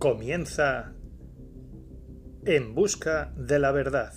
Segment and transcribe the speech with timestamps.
[0.00, 0.94] Comienza
[2.46, 4.14] En Busca de la Verdad.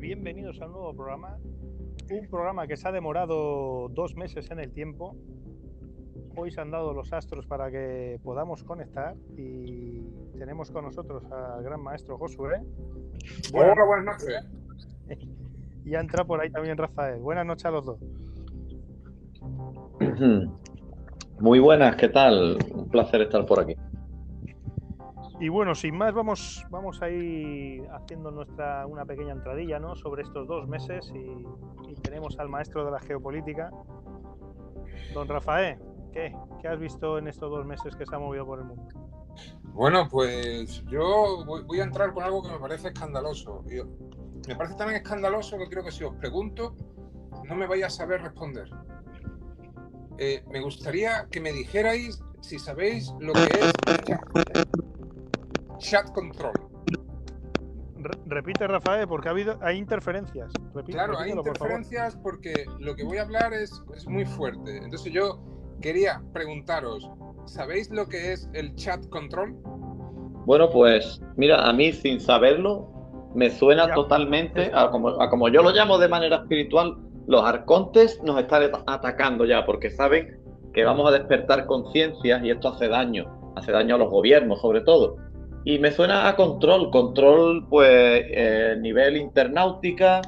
[0.00, 1.38] Bienvenidos a un nuevo programa.
[2.10, 5.16] Un programa que se ha demorado dos meses en el tiempo.
[6.36, 9.93] Hoy se han dado los astros para que podamos conectar y
[10.38, 12.62] tenemos con nosotros al gran maestro Josué.
[13.52, 14.44] Hola, buenas noches.
[15.86, 17.20] Y entra por ahí también Rafael.
[17.20, 17.98] Buenas noches a los dos.
[21.40, 22.56] Muy buenas, ¿qué tal?
[22.72, 23.76] Un placer estar por aquí.
[25.40, 29.94] Y bueno, sin más, vamos, vamos a ir haciendo nuestra una pequeña entradilla ¿no?
[29.94, 31.44] sobre estos dos meses y,
[32.00, 33.70] tenemos al maestro de la geopolítica,
[35.12, 35.78] don Rafael.
[36.12, 36.34] ¿qué?
[36.60, 38.84] ¿Qué has visto en estos dos meses que se ha movido por el mundo?
[39.74, 43.64] Bueno, pues yo voy, a entrar con algo que me parece escandaloso.
[44.46, 46.76] me parece también escandaloso que creo que si os pregunto,
[47.44, 48.70] no me vaya a saber responder.
[50.18, 53.72] Eh, me gustaría que me dijerais si sabéis lo que es
[55.78, 56.52] chat control.
[58.26, 60.52] repite, Rafael, porque ha habido, hay interferencias.
[60.86, 64.76] claro, hay interferencias porque lo que voy a hablar es, es muy fuerte.
[64.76, 65.42] Entonces yo
[65.80, 67.10] quería preguntaros,
[67.46, 69.54] ¿sabéis lo que es el chat control?
[70.46, 72.90] Bueno, pues mira, a mí sin saberlo
[73.34, 78.22] me suena totalmente a como, a como yo lo llamo de manera espiritual, los arcontes
[78.22, 80.38] nos están atacando ya porque saben
[80.72, 84.82] que vamos a despertar conciencias y esto hace daño, hace daño a los gobiernos sobre
[84.82, 85.16] todo.
[85.64, 90.20] Y me suena a control, control, pues, eh, nivel internautica,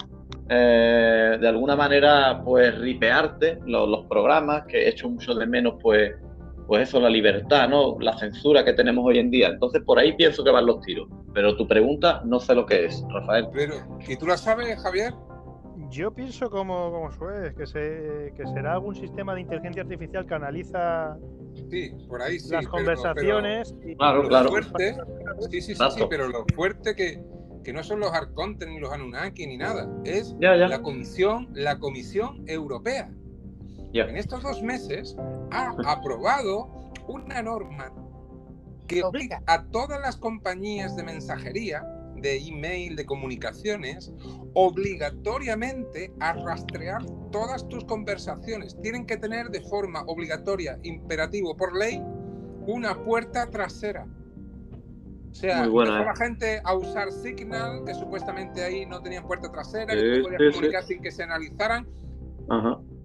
[0.49, 6.13] eh, de alguna manera, pues, ripearte los, programas, que he hecho mucho de menos, pues,
[6.67, 7.97] pues eso, la libertad, ¿no?
[8.01, 9.49] La censura que tenemos hoy en día.
[9.49, 11.09] Entonces, por ahí pienso que van los tiros.
[11.33, 13.49] Pero tu pregunta, no sé lo que es, Rafael.
[13.53, 13.75] Pero,
[14.09, 15.13] ¿y tú la sabes, Javier?
[15.91, 20.35] Yo pienso como, como Suez, que, se, que será algún sistema de inteligencia artificial que
[20.35, 21.17] analiza
[21.71, 23.75] sí, por ahí las conversaciones.
[23.97, 24.49] claro, claro.
[24.49, 24.97] Fuerte,
[25.51, 27.23] sí, sí, sí, sí, pero lo fuerte que,
[27.63, 32.43] que no son los Arcontes ni los Anunnaki ni nada, es la comisión, la Comisión
[32.47, 33.11] Europea.
[34.05, 35.17] En estos dos meses
[35.51, 36.69] ha aprobado
[37.09, 37.93] una norma
[38.87, 41.85] que obliga a todas las compañías de mensajería
[42.17, 44.13] de email, de comunicaciones,
[44.55, 48.77] obligatoriamente a rastrear todas tus conversaciones.
[48.81, 52.03] Tienen que tener de forma obligatoria, imperativo por ley,
[52.67, 54.07] una puerta trasera.
[55.31, 56.07] O sea, la ¿eh?
[56.17, 61.03] gente a usar Signal, que supuestamente ahí no tenían puerta trasera, que podías comunicar sin
[61.03, 61.87] que se analizaran.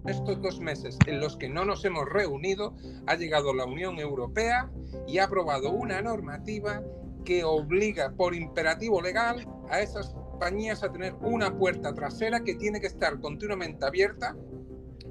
[0.06, 2.74] Estos dos meses en los que no nos hemos reunido,
[3.06, 4.70] ha llegado la Unión Europea
[5.06, 6.82] y ha aprobado una normativa
[7.24, 12.80] que obliga por imperativo legal a esas compañías a tener una puerta trasera que tiene
[12.80, 14.36] que estar continuamente abierta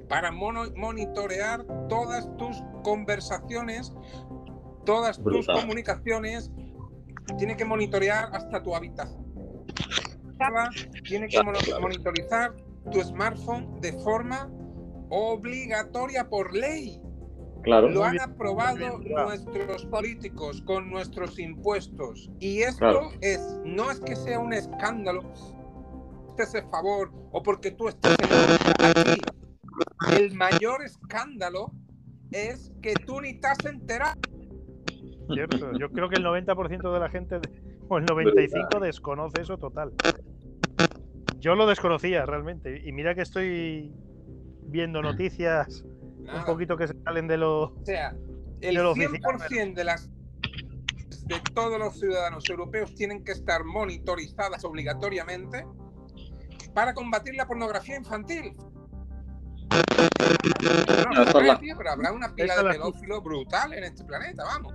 [0.08, 3.94] para monitorear todas tus conversaciones,
[4.84, 6.50] todas tus comunicaciones,
[7.38, 9.22] tiene que monitorear hasta tu habitación.
[11.08, 11.42] Tiene que
[11.80, 12.54] monitorizar
[12.90, 14.50] tu smartphone de forma
[15.12, 16.98] obligatoria por ley.
[17.64, 22.30] Lo han aprobado nuestros políticos con nuestros impuestos.
[22.40, 25.22] Y esto es, no es que sea un escándalo,
[26.30, 29.20] estés a favor o porque tú estés aquí.
[30.16, 31.70] El mayor escándalo
[32.32, 34.18] es que tú ni te has enterado.
[35.32, 37.38] Cierto, yo creo que el 90% de la gente,
[37.88, 39.92] o el 95% desconoce eso total.
[41.38, 42.82] Yo lo desconocía realmente.
[42.84, 43.92] Y mira que estoy
[44.72, 45.84] viendo noticias
[46.18, 47.70] un poquito que se salen de los.
[47.70, 48.16] O sea,
[48.60, 50.10] el 100% de las
[51.26, 55.64] de todos los ciudadanos europeos tienen que estar monitorizadas obligatoriamente
[56.74, 58.56] para combatir la pornografía infantil.
[61.78, 64.74] pero habrá una pila de pedófilos brutal en este planeta, vamos.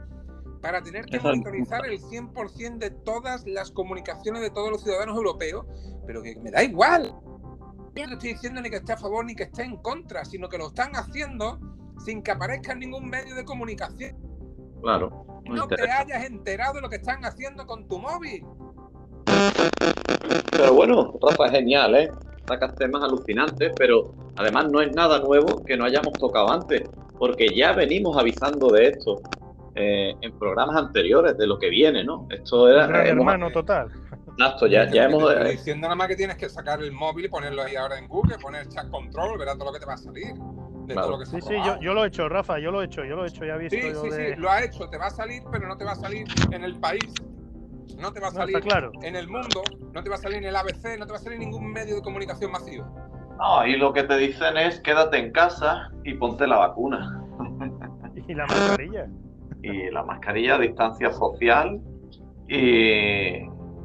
[0.62, 5.66] Para tener que monitorizar el 100% de todas las comunicaciones de todos los ciudadanos europeos,
[6.06, 7.14] pero que me da igual
[8.06, 10.58] no estoy diciendo ni que esté a favor ni que esté en contra, sino que
[10.58, 11.60] lo están haciendo
[12.04, 14.16] sin que aparezca en ningún medio de comunicación.
[14.82, 15.26] Claro.
[15.46, 18.44] No te hayas enterado de lo que están haciendo con tu móvil.
[20.52, 22.12] Pero bueno, Rafa, es genial, ¿eh?
[22.48, 26.84] Sacas temas alucinantes, pero además no es nada nuevo que no hayamos tocado antes,
[27.18, 29.22] porque ya venimos avisando de esto
[29.76, 32.28] eh, en programas anteriores, de lo que viene, ¿no?
[32.30, 33.06] Esto era...
[33.06, 33.92] hermano total.
[34.38, 35.34] Exacto, ya, ya hemos.
[35.34, 38.08] Eh, diciendo nada más que tienes que sacar el móvil y ponerlo ahí ahora en
[38.08, 40.34] Google, poner chat control, verás todo lo que te va a salir.
[40.86, 42.86] De todo lo que sí, sí, yo, yo, lo he hecho, Rafa, yo lo he
[42.86, 43.76] hecho, yo lo he hecho, ya he visto.
[43.76, 45.96] Sí, sí, sí, lo ha hecho, te va a salir, pero no te va a
[45.96, 47.14] salir en el país.
[48.00, 48.62] No te va a salir
[49.02, 51.22] en el mundo, no te va a salir en el ABC, no te va a
[51.22, 52.86] salir en ningún medio de comunicación masivo.
[53.40, 57.24] No, y lo que te dicen es quédate en casa y ponte la vacuna.
[58.30, 59.08] Y la mascarilla.
[59.64, 61.80] Y la mascarilla a distancia social
[62.50, 63.40] y,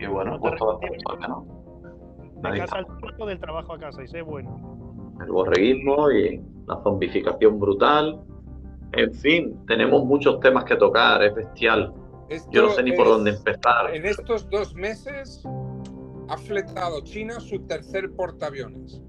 [0.06, 0.80] bueno, pues todo
[1.28, 1.46] ¿no?
[2.42, 5.14] De casa al trabajo, del trabajo a casa y sé bueno.
[5.20, 8.20] El borreguismo y la zombificación brutal.
[8.92, 11.94] En fin, tenemos muchos temas que tocar, es bestial.
[12.50, 13.94] Yo no sé ni por dónde empezar.
[13.94, 15.42] En estos dos meses
[16.28, 19.00] ha fletado China su tercer portaaviones.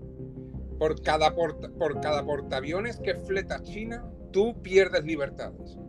[0.77, 5.79] Por cada, por cada portaaviones que fleta China, tú pierdes libertades.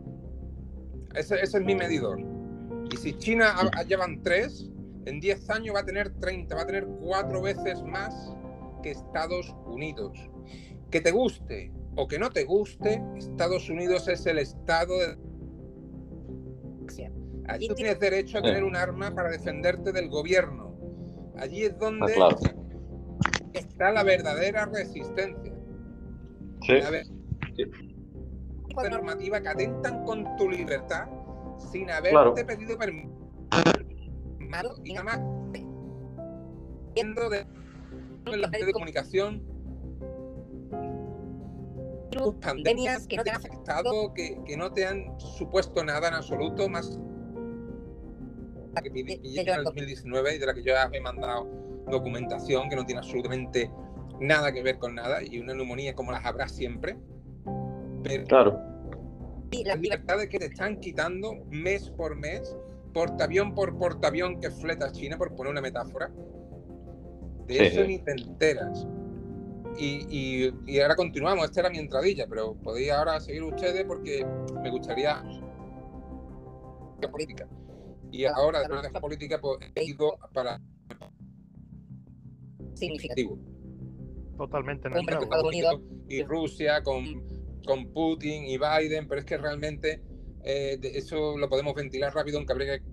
[1.15, 2.19] Ese, es mi medidor.
[2.91, 3.55] Y si China
[3.87, 4.69] llevan tres,
[5.05, 8.33] en 10 años va a tener 30, va a tener cuatro veces más
[8.81, 10.17] que Estados Unidos.
[10.91, 15.17] Que te guste o que no te guste, Estados Unidos es el estado de...
[17.47, 20.75] Allí tú tienes derecho a tener un arma para defenderte del gobierno.
[21.37, 22.13] Allí es donde
[23.53, 25.53] está la verdadera resistencia.
[26.61, 26.73] Sí.
[26.73, 27.05] Ver,
[28.89, 31.07] normativa que atentan con tu libertad
[31.71, 33.09] sin haberte pedido permiso.
[34.83, 35.19] Y nada más
[36.93, 37.45] viendo de
[38.25, 39.55] los medios de comunicación
[42.41, 46.69] pandemias que no te han afectado, que, que, no te han supuesto nada en absoluto,
[46.69, 46.97] más
[48.73, 51.47] la que pillé en el 2019 y de la que yo he mandado
[51.89, 53.71] documentación que no tiene absolutamente
[54.19, 56.97] nada que ver con nada y una neumonía como las habrá siempre.
[58.03, 58.59] Pero claro.
[59.65, 62.55] Las libertades que te están quitando mes por mes,
[62.95, 66.09] portaavión por portaavión que fleta China, por poner una metáfora,
[67.45, 68.87] de eso ni te enteras.
[69.77, 74.25] Y, y, ahora continuamos, esta era mi entradilla, pero podéis ahora seguir ustedes porque
[74.63, 75.21] me gustaría
[77.11, 77.47] política.
[78.11, 80.61] Y ahora, después de esta política, pues, he ido para
[82.75, 83.37] significativo.
[84.37, 87.03] Totalmente Estados Unidos y Rusia, con,
[87.65, 90.01] con Putin y Biden, pero es que realmente
[90.45, 92.85] eh, eso lo podemos ventilar rápido, aunque habría que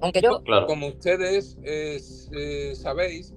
[0.00, 3.34] aunque yo, como ustedes eh, sabéis,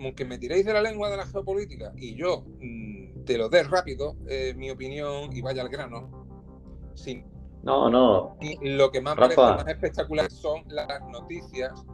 [0.00, 3.64] aunque me tiréis de la lengua de la geopolítica y yo mm, te lo dé
[3.64, 6.26] rápido, eh, mi opinión, y vaya al grano,
[6.94, 7.24] sí.
[7.64, 8.36] No, no.
[8.40, 11.84] Y lo que más parece más espectacular son las noticias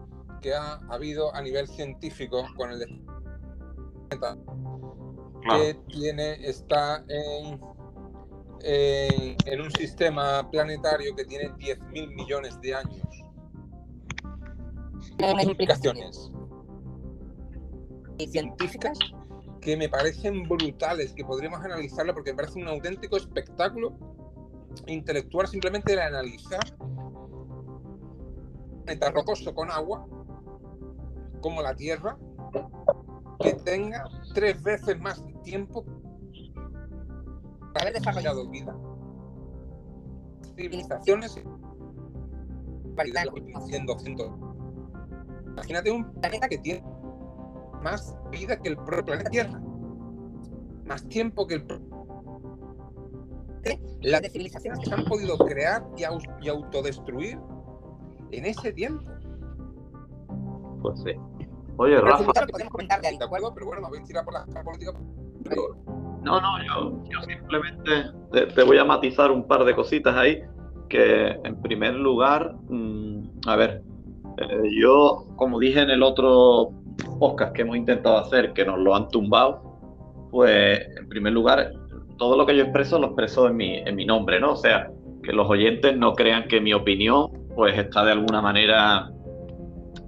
[0.42, 3.02] que ha habido a nivel científico con el
[5.48, 7.58] que tiene, está en,
[8.61, 13.06] en, un sistema planetario que tiene 10.000 millones de años.
[15.19, 16.31] Unas implicaciones
[18.31, 18.99] científicas
[19.61, 23.97] que me parecen brutales, que podríamos analizarla porque me parece un auténtico espectáculo
[24.87, 26.61] intelectual simplemente de analizar
[28.85, 30.06] planeta rocoso con agua
[31.41, 32.19] como la Tierra
[33.41, 34.05] que tenga
[34.35, 35.85] tres veces más tiempo
[37.82, 38.76] haber desarrollado vida.
[40.56, 44.31] Civilizaciones de los últimos 100, 200.
[45.47, 46.85] Imagínate un planeta que tiene
[47.82, 49.61] más vida que el propio planeta Tierra.
[50.87, 51.67] Más tiempo que el
[54.03, 56.05] Las civilizaciones que se han podido crear y
[56.48, 57.39] autodestruir
[58.31, 59.05] en ese tiempo.
[60.82, 61.13] Pues sí.
[61.77, 62.25] Oye, Rafa.
[63.01, 63.55] ¿de acuerdo?
[63.55, 64.93] Pero bueno, voy a tirar por la política.
[66.24, 68.10] No, no, yo, yo simplemente
[68.54, 70.43] te, voy a matizar un par de cositas ahí.
[70.88, 73.82] Que en primer lugar, mm, a ver,
[74.38, 76.70] eh, yo, como dije en el otro
[77.19, 79.62] podcast que hemos intentado hacer, que nos lo han tumbado,
[80.31, 81.72] pues en primer lugar,
[82.19, 84.52] todo lo que yo expreso lo expreso en mi, en mi nombre, ¿no?
[84.52, 84.90] O sea,
[85.22, 89.10] que los oyentes no crean que mi opinión pues está de alguna manera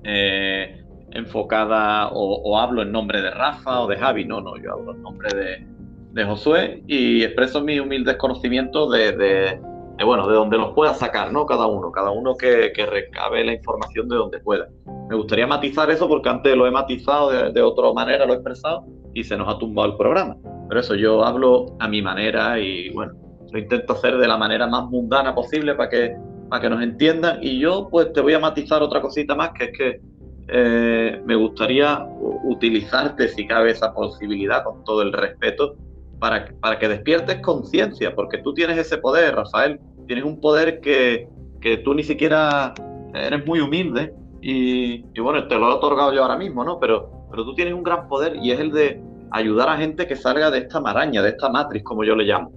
[0.05, 4.95] eh, enfocada o, hablo en nombre de Rafa o de Javi, no, no, yo hablo
[4.95, 5.76] en nombre de,
[6.17, 9.61] de Josué y expreso mi humilde conocimiento de,
[10.03, 11.45] bueno, de donde los pueda sacar, ¿no?
[11.45, 14.67] Cada uno, cada uno que, recabe la información de donde pueda.
[15.11, 18.37] Me gustaría matizar eso porque antes lo he matizado de, de otra manera, lo he
[18.37, 20.37] expresado y se nos ha tumbado el programa.
[20.69, 23.13] Pero eso, yo hablo a mi manera y bueno,
[23.53, 26.17] lo intento hacer de la manera más mundana posible para que,
[26.49, 27.41] para que nos entiendan.
[27.43, 30.01] Y yo pues te voy a matizar otra cosita más, que es que
[30.49, 32.07] eh, me gustaría
[32.45, 35.77] utilizarte, si cabe esa posibilidad, con todo el respeto,
[36.19, 41.29] para, que despiertes conciencia, porque tú tienes ese poder, Rafael, tienes un poder que,
[41.61, 42.75] que tú ni siquiera
[43.15, 46.79] eres muy humilde y, y, bueno, te lo he otorgado yo ahora mismo, ¿no?
[46.79, 50.17] Pero, pero tú tienes un gran poder y es el de ayudar a gente que
[50.17, 52.53] salga de esta maraña, de esta matriz, como yo le llamo.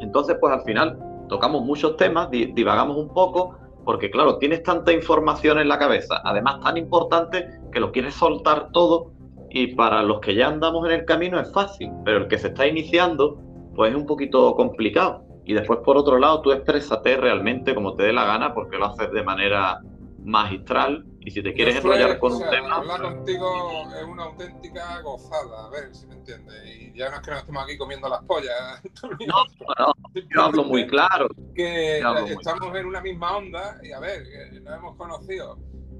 [0.00, 5.58] Entonces, pues al final tocamos muchos temas, divagamos un poco, porque claro, tienes tanta información
[5.58, 9.12] en la cabeza, además tan importante que lo quieres soltar todo
[9.50, 12.48] y para los que ya andamos en el camino es fácil, pero el que se
[12.48, 13.40] está iniciando
[13.74, 15.24] pues es un poquito complicado.
[15.44, 18.86] Y después por otro lado tú exprésate realmente como te dé la gana porque lo
[18.86, 19.80] haces de manera
[20.24, 22.76] magistral y si te quieres enrollar con un tema...
[22.76, 26.54] Hablar contigo es una auténtica gozada, a ver si me entiendes.
[26.66, 28.82] Y ya no es que nos estemos aquí comiendo las pollas.
[29.26, 29.44] No,
[29.78, 31.28] no, yo hablo muy claro.
[31.54, 34.22] Que estamos en una misma onda y a ver,
[34.62, 35.58] nos hemos conocido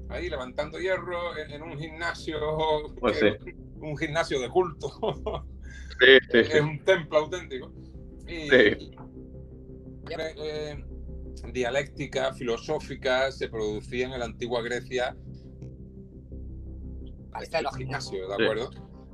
[0.09, 2.39] ahí levantando hierro en, un gimnasio,
[2.99, 3.21] pues
[3.79, 4.89] un gimnasio de culto.
[5.99, 7.71] Sí, sí, es un templo auténtico.
[8.27, 8.91] Y, sí.
[10.17, 10.83] Eh,
[11.53, 15.15] dialéctica, filosófica, se producía en la antigua Grecia.
[17.41, 18.69] Está en los gimnasios, ¿de acuerdo?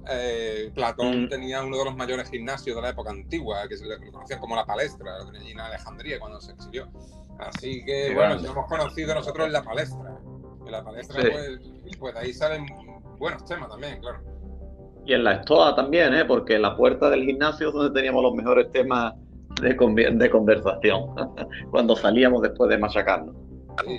[0.07, 1.29] Eh, Platón mm.
[1.29, 4.55] tenía uno de los mayores gimnasios de la época antigua, que se le conocía como
[4.55, 6.89] la palestra, lo tenía en Alejandría cuando se exilió.
[7.39, 10.19] Así que, bueno, nos hemos conocido nosotros en la palestra.
[10.65, 11.59] En la palestra, pues,
[11.99, 12.65] pues ahí salen
[13.17, 14.19] buenos temas también, claro.
[15.05, 16.25] Y en la estoa también, ¿eh?
[16.25, 19.13] porque en la puerta del gimnasio es donde teníamos los mejores temas
[19.61, 21.15] de, de conversación
[21.71, 23.35] cuando salíamos después de machacarnos.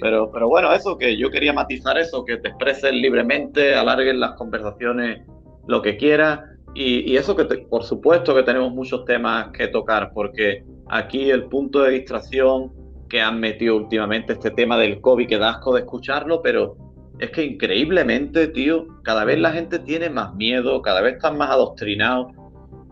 [0.01, 4.33] Pero, pero bueno, eso que yo quería matizar eso, que te expreses libremente, alarguen las
[4.33, 5.23] conversaciones
[5.67, 6.41] lo que quieras.
[6.75, 11.83] Y, eso que por supuesto que tenemos muchos temas que tocar, porque aquí el punto
[11.83, 12.73] de distracción
[13.09, 16.77] que han metido últimamente este tema del COVID, que da asco de escucharlo, pero
[17.19, 21.51] es que increíblemente, tío, cada vez la gente tiene más miedo, cada vez están más
[21.51, 22.33] adoctrinados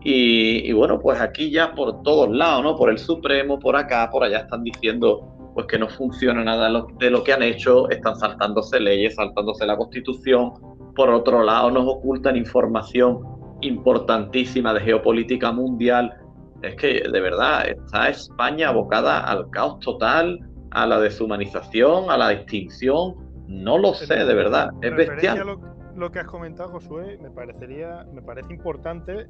[0.07, 2.75] y, bueno, pues aquí ya por todos lados, ¿no?
[2.75, 7.09] Por el Supremo, por acá, por allá están diciendo pues que no funciona nada de
[7.09, 10.51] lo que han hecho, están saltándose leyes, saltándose la Constitución.
[10.95, 13.23] Por otro lado, nos ocultan información
[13.61, 16.13] importantísima de geopolítica mundial.
[16.61, 20.39] Es que de verdad está España abocada al caos total,
[20.71, 23.15] a la deshumanización, a la extinción.
[23.47, 24.71] No lo sé, de verdad.
[24.81, 25.59] Es bestial.
[25.95, 29.27] Lo, que has comentado, Josué, me parecería, me parece importante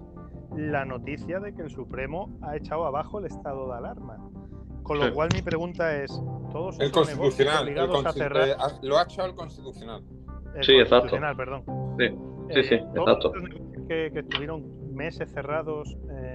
[0.55, 4.17] la noticia de que el Supremo ha echado abajo el estado de alarma.
[4.81, 6.11] Con lo cual mi pregunta es,
[6.51, 8.47] ¿todos el constitucional, a cerrar?
[8.49, 10.03] Eh, lo ha echado el constitucional.
[10.61, 11.17] sí, exacto.
[11.35, 11.63] perdón.
[11.99, 12.07] Sí,
[12.53, 13.31] sí, sí, eh, exacto.
[13.87, 16.34] Que, que, estuvieron meses cerrados, eh,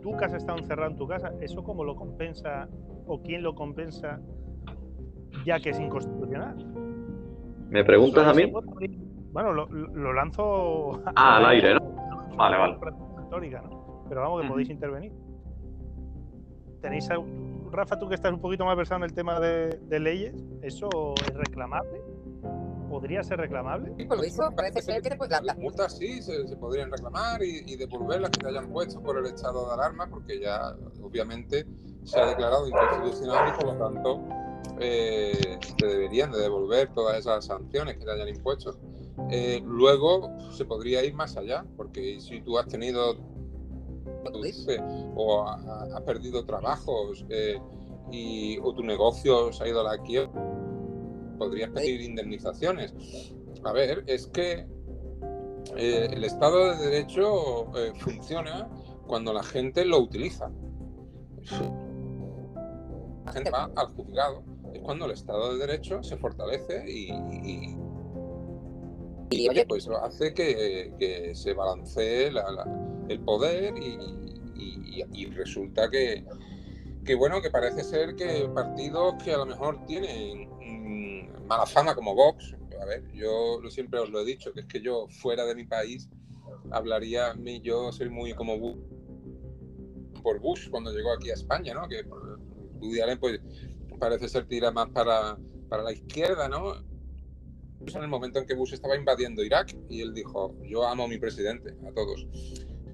[0.00, 2.68] que has estado encerrado en tu casa, ¿eso cómo lo compensa
[3.06, 4.20] o quién lo compensa
[5.44, 6.56] ya que es inconstitucional?
[7.68, 8.52] ¿Me preguntas a mí?
[9.32, 12.36] Bueno, lo, lo lanzo ah, al aire, ¿no?
[12.36, 12.78] Vale, vale.
[14.08, 15.12] Pero vamos, que podéis intervenir.
[16.80, 17.08] ¿Tenéis
[17.70, 21.34] Rafa, tú que estás un poquito más versado en el tema de, leyes, ¿eso es
[21.34, 22.02] reclamable?
[23.00, 23.94] ¿Podría ser reclamable?
[23.96, 28.30] Sí, por eso parece ser que las, multas sí se, podrían reclamar y, devolver las
[28.30, 31.64] que te hayan puesto por el estado de alarma, porque ya obviamente
[32.04, 34.22] se ha declarado inconstitucional y por lo tanto
[34.80, 38.78] eh, te deberían de devolver todas esas sanciones que te hayan impuesto.
[39.30, 43.16] Eh, luego se podría ir más allá, porque si tú has tenido
[45.14, 47.58] o has perdido trabajos eh,
[48.12, 50.30] y, o tu negocio se ha ido a la quiebra,
[51.40, 52.94] podrías pedir indemnizaciones.
[53.64, 54.66] A ver, es que
[55.76, 58.68] eh, el Estado de Derecho funciona
[59.06, 60.52] cuando la gente lo utiliza.
[63.24, 64.44] La gente va al juzgado,
[64.74, 67.08] es cuando el Estado de Derecho se fortalece y
[69.68, 72.32] pues hace que, se balancee
[73.08, 76.24] el poder y, resulta que,
[77.14, 80.48] bueno, que parece ser que partidos que a lo mejor tienen
[80.90, 84.66] mm, mala fama como Vox, a ver, yo siempre os lo he dicho, que es
[84.66, 86.08] que yo fuera de mi país
[86.70, 88.76] hablaría, yo soy muy como
[90.22, 91.88] por Bush cuando llegó aquí a España, ¿no?
[91.88, 92.04] Que
[92.80, 93.40] Woody Allen pues
[93.98, 96.74] parece ser tira más para, para la izquierda, ¿no?
[97.86, 101.08] en el momento en que Bush estaba invadiendo Irak y él dijo, yo amo a
[101.08, 102.26] mi presidente, a todos.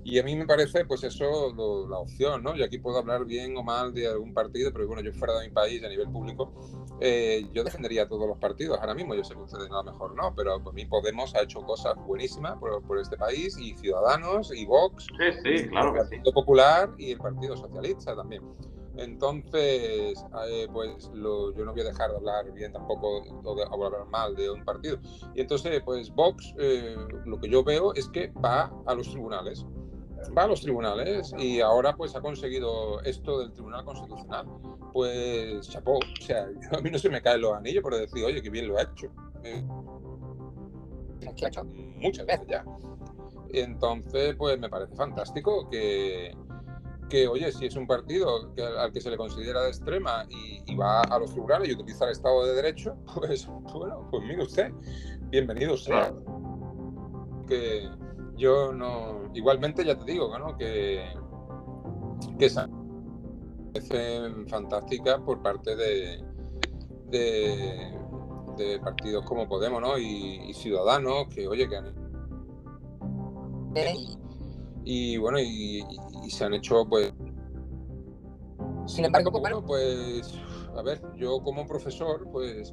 [0.09, 1.53] Y a mí me parece, pues eso,
[1.91, 2.55] la opción, ¿no?
[2.55, 5.49] Yo aquí puedo hablar bien o mal de algún partido, pero bueno, yo fuera de
[5.49, 6.53] mi país, a nivel público,
[7.01, 9.17] eh, yo defendería a todos los partidos ahora mismo.
[9.17, 11.97] Yo sé que ustedes a lo mejor no, pero por mí Podemos ha hecho cosas
[12.07, 16.91] buenísimas por, por este país, y Ciudadanos, y Vox, sí, sí, claro el Partido Popular
[16.99, 18.45] y el Partido Socialista también.
[18.99, 24.07] Entonces, eh, pues yo no voy a dejar de hablar bien tampoco o de hablar
[24.07, 24.99] mal de un partido.
[25.35, 29.67] Y entonces, pues Vox, eh, lo que yo veo es que va a los tribunales.
[30.37, 34.47] Va a los tribunales y ahora pues ha conseguido esto del Tribunal Constitucional.
[34.93, 38.43] Pues chapó, o sea, a mí no se me caen los anillos por decir, oye,
[38.43, 39.09] qué bien lo ha hecho.
[39.45, 39.65] Eh,
[41.97, 42.65] muchas veces ya.
[43.51, 46.37] Entonces, pues me parece fantástico que,
[47.09, 51.01] que, oye, si es un partido al que se le considera de extrema y, va
[51.03, 54.73] a los rurales y utiliza el Estado de Derecho, pues bueno, pues mire usted,
[55.31, 56.13] bienvenido sea.
[57.49, 57.89] Que
[58.37, 59.31] yo no.
[59.35, 60.57] Igualmente, ya te digo, ¿no?
[60.57, 61.05] Que,
[62.39, 62.69] que esa
[64.49, 66.25] fantástica por parte de,
[67.11, 69.99] de, partidos como Podemos ¿no?
[69.99, 71.95] y, Ciudadanos, que oye, que han...
[74.85, 75.85] Y bueno, y,
[76.29, 77.13] se han hecho pues...
[78.87, 79.33] Sin embargo,
[79.67, 80.33] pues,
[80.77, 82.73] a ver, yo como profesor, pues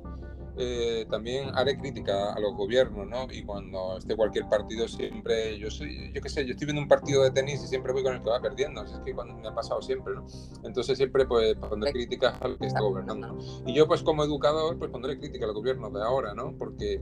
[0.56, 3.28] eh, también haré crítica a los gobiernos, ¿no?
[3.32, 6.88] Y cuando esté cualquier partido siempre, yo soy, yo qué sé, yo estoy viendo un
[6.88, 9.48] partido de tenis y siempre voy con el que va perdiendo, es que cuando me
[9.48, 10.26] ha pasado siempre, ¿no?
[10.64, 13.38] Entonces siempre pues pondré críticas al que está gobernando.
[13.66, 16.56] Y yo pues como educador pues pondré crítica al gobierno de ahora, ¿no?
[16.58, 17.02] Porque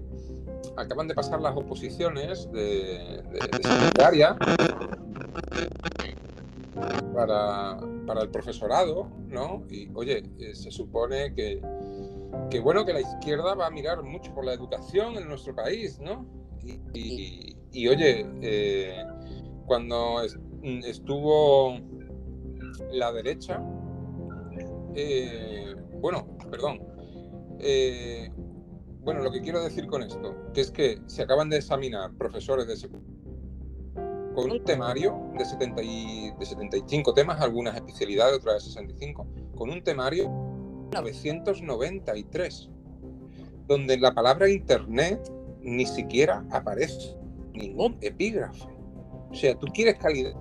[0.77, 3.22] acaban de pasar las oposiciones de,
[3.63, 4.38] secretaria
[7.13, 7.77] para,
[8.08, 9.63] para el profesorado, ¿no?
[9.70, 11.62] Y oye, eh, se supone que
[12.50, 16.00] que bueno que la izquierda va a mirar mucho por la educación en nuestro país,
[16.00, 16.25] ¿no?
[16.93, 19.03] Y, oye, eh,
[19.65, 20.21] cuando
[20.83, 21.77] estuvo
[22.91, 23.61] la derecha,
[24.95, 26.81] eh, bueno, perdón,
[27.59, 28.29] eh,
[29.03, 32.67] bueno, lo que quiero decir con esto, que es que se acaban de examinar profesores
[32.67, 32.89] de
[34.35, 39.83] con un temario de, 70 de 75 temas, algunas especialidades, otras de 65, con un
[39.83, 40.50] temario
[40.91, 42.69] 1993,
[43.67, 45.31] donde la palabra Internet
[45.62, 47.15] ni siquiera aparece
[47.53, 48.67] ningún epígrafe.
[49.29, 50.33] O sea, tú quieres calidad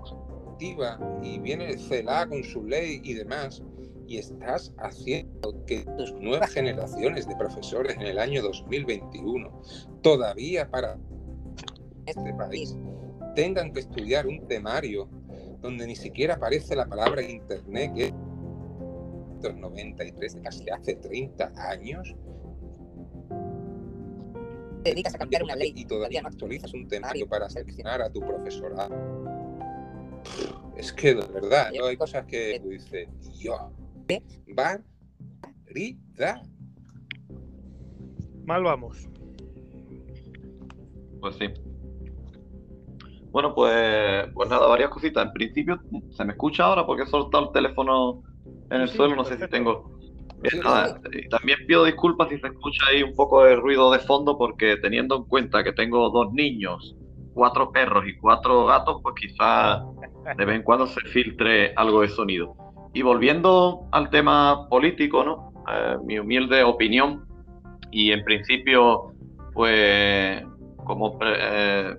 [1.22, 3.62] y viene el CELA con su ley y demás,
[4.06, 9.62] y estás haciendo que tus nuevas generaciones de profesores en el año 2021,
[10.02, 10.98] todavía para
[12.06, 12.76] este país,
[13.34, 15.08] tengan que estudiar un temario
[15.60, 18.12] donde ni siquiera aparece la palabra Internet, que
[19.48, 22.14] 1993, casi hace 30 años,
[24.82, 28.10] te dedicas a cambiar una ley y todavía no actualizas un temario para seleccionar a
[28.10, 28.94] tu profesorado.
[30.76, 31.86] Es que de verdad, ¿no?
[31.86, 33.72] hay cosas que tú dices, yo,
[34.48, 36.42] barbaridad.
[38.44, 39.08] Mal vamos.
[41.20, 41.46] Pues sí.
[43.30, 45.24] Bueno, pues, pues nada, varias cositas.
[45.26, 46.84] En principio, ¿se me escucha ahora?
[46.84, 48.22] Porque he soltado el teléfono
[48.70, 49.90] en el suelo, no sé si tengo.
[51.30, 55.16] también pido disculpas si se escucha ahí un poco de ruido de fondo, porque teniendo
[55.16, 56.96] en cuenta que tengo dos niños,
[57.34, 59.84] cuatro perros y cuatro gatos, pues quizá
[60.36, 62.54] de vez en cuando se filtre algo de sonido.
[62.92, 65.52] Y volviendo al tema político, ¿no?
[65.72, 67.26] Eh, mi humilde opinión,
[67.90, 69.12] y en principio,
[69.52, 70.42] pues,
[70.76, 71.96] como eh,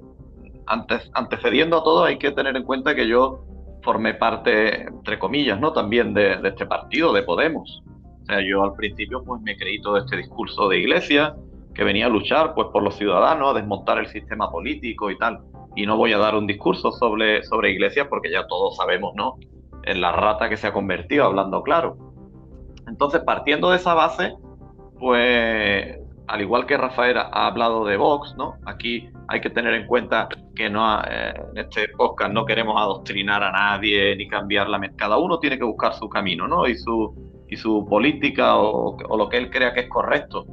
[0.67, 3.45] antes, antecediendo a todo, hay que tener en cuenta que yo
[3.81, 5.73] formé parte, entre comillas, ¿no?
[5.73, 7.83] También de, este partido, de Podemos.
[8.21, 11.35] O sea, yo al principio pues me creí todo este discurso de iglesia,
[11.73, 15.39] que venía a luchar pues por los ciudadanos, a desmontar el sistema político y tal.
[15.75, 19.37] Y no voy a dar un discurso sobre, sobre iglesia porque ya todos sabemos, ¿no?
[19.83, 21.97] En la rata que se ha convertido, hablando claro.
[22.87, 24.35] Entonces, partiendo de esa base,
[24.99, 28.55] pues al igual que Rafael ha hablado de Vox, ¿no?
[28.65, 33.43] Aquí hay que tener en cuenta que no, eh, en este podcast no queremos adoctrinar
[33.43, 36.67] a nadie ni cambiar la Cada uno tiene que buscar su camino, ¿no?
[36.67, 40.45] Y su, y su política o, lo que él crea que es correcto.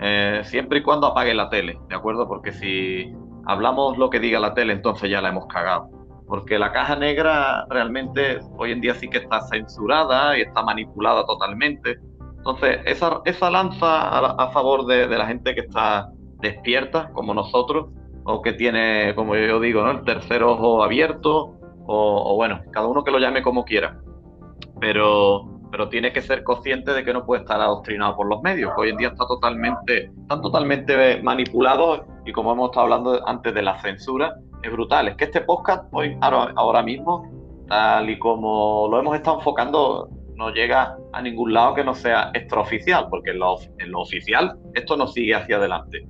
[0.00, 2.26] Eh, siempre y cuando apague la tele, ¿de acuerdo?
[2.26, 3.12] Porque si
[3.46, 5.88] hablamos lo que diga la tele, entonces ya la hemos cagado.
[6.26, 11.26] Porque la caja negra realmente hoy en día sí que está censurada y está manipulada
[11.26, 11.98] totalmente
[12.40, 17.88] entonces, esa, esa lanza a, favor de, la gente que está despierta, como nosotros,
[18.34, 19.90] o que tiene, como yo digo, ¿no?
[19.90, 24.00] el tercer ojo abierto, o, bueno, cada uno que lo llame como quiera.
[24.80, 28.72] Pero, pero tiene que ser consciente de que no puede estar adoctrinado por los medios,
[28.74, 33.52] que hoy en día está totalmente, están totalmente manipulados y como hemos estado hablando antes
[33.52, 35.08] de la censura, es brutal.
[35.08, 37.28] Es que este podcast hoy, ahora mismo,
[37.68, 42.30] tal y como lo hemos estado enfocando no llega a ningún lado que no sea
[42.32, 46.06] extraoficial, porque en lo, en lo oficial esto no sigue hacia adelante.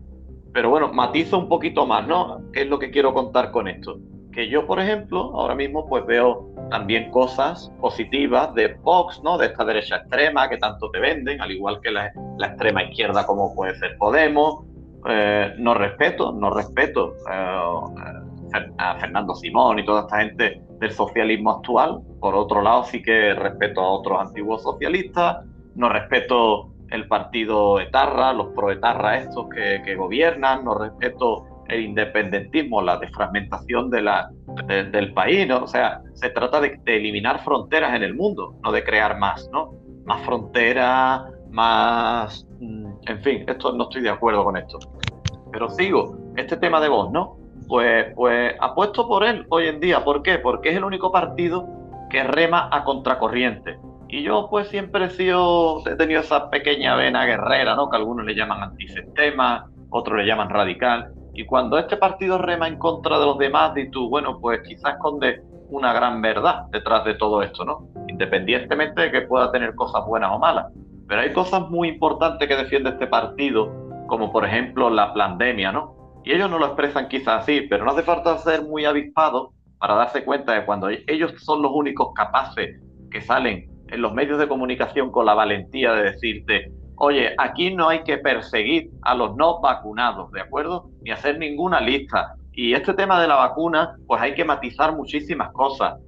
[0.52, 2.40] Pero bueno, matizo un poquito más, ¿no?
[2.52, 3.98] ¿Qué es lo que quiero contar con esto?
[4.32, 9.38] Que yo, por ejemplo, ahora mismo pues veo también cosas positivas de Vox, ¿no?
[9.38, 13.54] De esta derecha extrema que tanto te venden, al igual que la, extrema izquierda como
[13.54, 14.64] puede ser Podemos.
[15.08, 21.52] Eh, no respeto, no respeto eh, a Fernando Simón y toda esta gente del socialismo
[21.52, 22.00] actual.
[22.20, 28.32] Por otro lado, sí que respeto a otros antiguos socialistas, no respeto el partido etarra,
[28.32, 34.30] los proetarra estos que, que gobiernan, no respeto el independentismo, la desfragmentación de la,
[34.66, 35.62] del país, ¿no?
[35.62, 39.72] O sea, se trata de, eliminar fronteras en el mundo, no de crear más, ¿no?
[40.04, 42.46] Más fronteras, más...
[42.60, 44.78] Mm, en fin, esto no estoy de acuerdo con esto.
[45.52, 47.36] Pero sigo, este tema de voz, ¿no?
[47.68, 50.02] Pues, pues apuesto por él hoy en día.
[50.02, 50.38] ¿Por qué?
[50.38, 51.68] Porque es el único partido
[52.10, 53.78] que rema a contracorriente.
[54.12, 57.88] Y yo pues siempre he sido, he tenido esa pequeña vena guerrera, ¿no?
[57.88, 61.12] Que algunos le llaman antisistema, otros le llaman radical.
[61.32, 64.94] Y cuando este partido rema en contra de los demás, y tú, bueno, pues quizás
[64.94, 67.88] esconde una gran verdad detrás de todo esto, ¿no?
[68.08, 70.66] Independientemente de que pueda tener cosas buenas o malas.
[71.06, 73.72] Pero hay cosas muy importantes que defiende este partido,
[74.08, 75.94] como por ejemplo la pandemia, ¿no?
[76.24, 79.94] Y ellos no lo expresan quizás así, pero no hace falta ser muy avispado para
[79.94, 82.80] darse cuenta de cuando ellos son los únicos capaces
[83.12, 87.88] que salen en los medios de comunicación con la valentía de decirte, oye, aquí no
[87.88, 90.90] hay que perseguir a los no vacunados, ¿de acuerdo?
[91.02, 92.34] Ni hacer ninguna lista.
[92.52, 95.98] Y este tema de la vacuna, pues hay que matizar muchísimas cosas.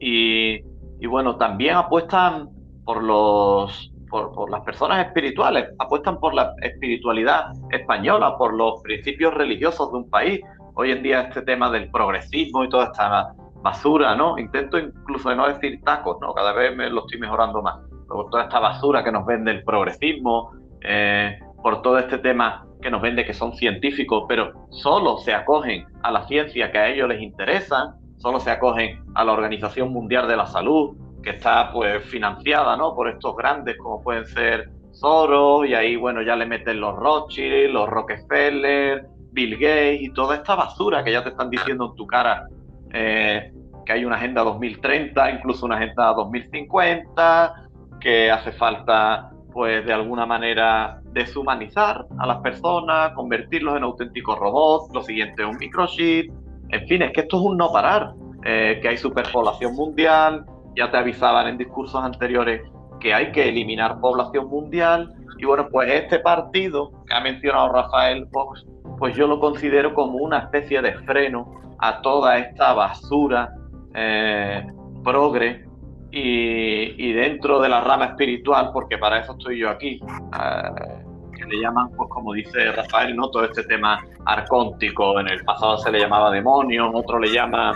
[0.00, 0.60] Y,
[1.06, 2.48] bueno, también apuestan
[2.84, 9.92] por los por, las personas espirituales, apuestan por la espiritualidad española, por los principios religiosos
[9.92, 10.40] de un país.
[10.74, 14.38] Hoy en día este tema del progresismo y toda esta basura, ¿no?
[14.38, 16.32] Intento incluso de no decir tacos, ¿no?
[16.34, 19.64] Cada vez me lo estoy mejorando más por toda esta basura que nos vende el
[19.64, 25.34] progresismo, eh, por todo este tema que nos vende que son científicos, pero solo se
[25.34, 29.92] acogen a la ciencia que a ellos les interesa, solo se acogen a la Organización
[29.92, 32.94] Mundial de la Salud, que está pues financiada ¿no?
[32.94, 37.72] por estos grandes como pueden ser Soros, y ahí bueno ya le meten los Rothschild,
[37.72, 42.06] los Rockefeller, Bill Gates y toda esta basura que ya te están diciendo en tu
[42.06, 42.46] cara
[42.92, 43.52] eh,
[43.84, 47.68] que hay una agenda 2030, incluso una agenda 2050,
[48.00, 54.92] que hace falta, pues de alguna manera, deshumanizar a las personas, convertirlos en auténticos robots,
[54.94, 56.32] lo siguiente un microchip,
[56.70, 58.12] en fin, es que esto es un no parar,
[58.44, 60.44] eh, que hay superpoblación mundial,
[60.76, 62.62] ya te avisaban en discursos anteriores
[63.00, 68.26] que hay que eliminar población mundial, y bueno, pues este partido que ha mencionado Rafael
[68.26, 68.66] Vox,
[68.98, 73.52] pues yo lo considero como una especie de freno a toda esta basura
[73.94, 74.66] eh,
[75.04, 75.64] progre
[76.10, 81.04] y, dentro de la rama espiritual, porque para eso estoy yo aquí, eh,
[81.36, 83.30] que le llaman, pues como dice Rafael, ¿no?
[83.30, 87.72] todo este tema arcóntico, en el pasado se le llamaba demonio, otro le llama,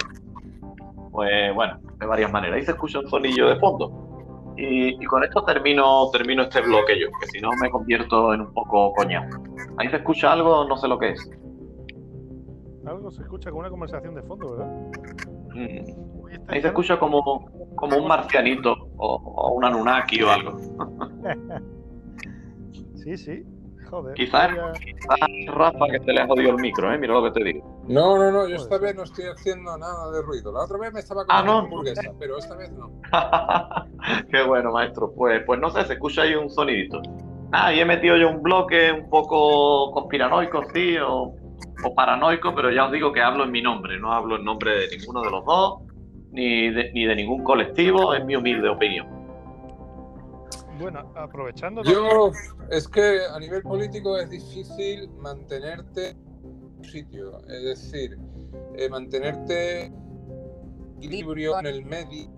[1.11, 2.57] pues bueno, de varias maneras.
[2.57, 4.03] Ahí se escucha un sonillo de fondo.
[4.57, 8.53] Y, con esto termino, termino este bloque yo, que si no me convierto en un
[8.53, 9.43] poco coñazo.
[9.79, 11.31] Ahí se escucha algo, no sé lo que es.
[12.87, 14.67] Algo se escucha como una conversación de fondo, ¿verdad?
[15.55, 16.13] Mm.
[16.49, 20.59] Ahí se escucha como, como un marcianito o, un Anunnaki o algo.
[22.95, 23.45] sí, sí.
[23.89, 24.15] Joder.
[24.15, 24.51] Quizás,
[25.49, 26.99] Rafa que te le ha jodido el micro, ¿eh?
[26.99, 27.85] Mira lo que te digo.
[27.87, 30.51] No, no, no, yo esta vez no estoy haciendo nada de ruido.
[30.51, 32.91] La otra vez me estaba ah, comiendo hamburguesa, pero esta vez no.
[34.31, 35.13] Qué bueno, maestro.
[35.13, 37.03] Pues, pues no sé, se escucha ahí un sonidito.
[37.53, 41.35] Ah, y he metido yo un bloque un poco conspiranoico, sí, o,
[41.85, 44.79] o paranoico, pero ya os digo que hablo en mi nombre, no hablo en nombre
[44.79, 45.81] de ninguno de los dos
[46.33, 49.07] ni de, ni de ningún colectivo, en mi humilde opinión.
[50.81, 51.83] Bueno, aprovechando.
[51.85, 52.33] Yo,
[52.71, 58.19] es que a nivel político es difícil mantenerte en sitio, es decir,
[58.77, 59.93] eh, mantenerte
[60.97, 62.31] equilibrio en el medio.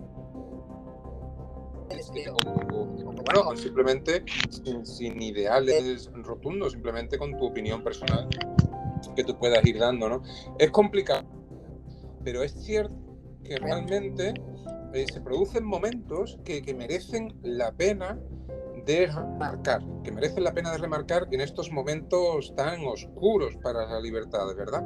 [3.33, 8.27] bueno, simplemente sin, sin, ideales rotundos, simplemente con tu opinión personal
[9.15, 10.21] que tú puedas ir dando, ¿no?
[10.59, 11.25] Es complicado,
[12.23, 12.95] pero es cierto
[13.43, 14.33] que realmente
[14.93, 18.17] eh, se producen momentos que, merecen la pena
[18.85, 23.99] de remarcar, que merecen la pena de remarcar en estos momentos tan oscuros para la
[23.99, 24.83] libertad, ¿verdad?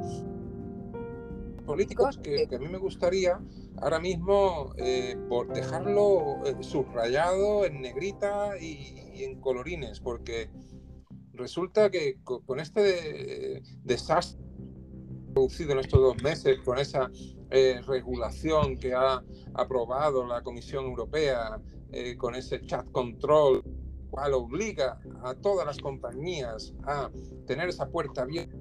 [1.66, 3.40] Políticos que, a mí me gustaría
[3.82, 10.50] ahora mismo eh, por dejarlo eh, subrayado en negrita y, en colorines, porque
[11.40, 14.44] resulta que con, este desastre
[15.34, 17.10] producido en estos dos meses, con esa
[17.50, 19.24] eh, regulación que ha
[19.54, 21.60] aprobado la Comisión Europea
[21.92, 23.64] eh, con ese chat control,
[24.10, 27.10] cual obliga a todas las compañías a
[27.48, 28.56] tener esa puerta abierta,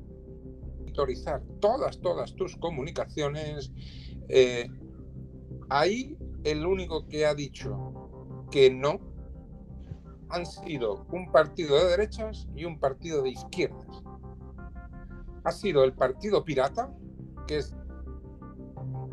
[0.79, 3.73] monitorizar todas, todas tus comunicaciones.
[4.29, 4.69] Eh,
[5.69, 9.08] ahí el único que ha dicho que no
[10.31, 14.03] han sido un partido de derechas y un partido de izquierdas.
[15.45, 16.93] Ha sido el partido pirata,
[17.47, 17.75] que es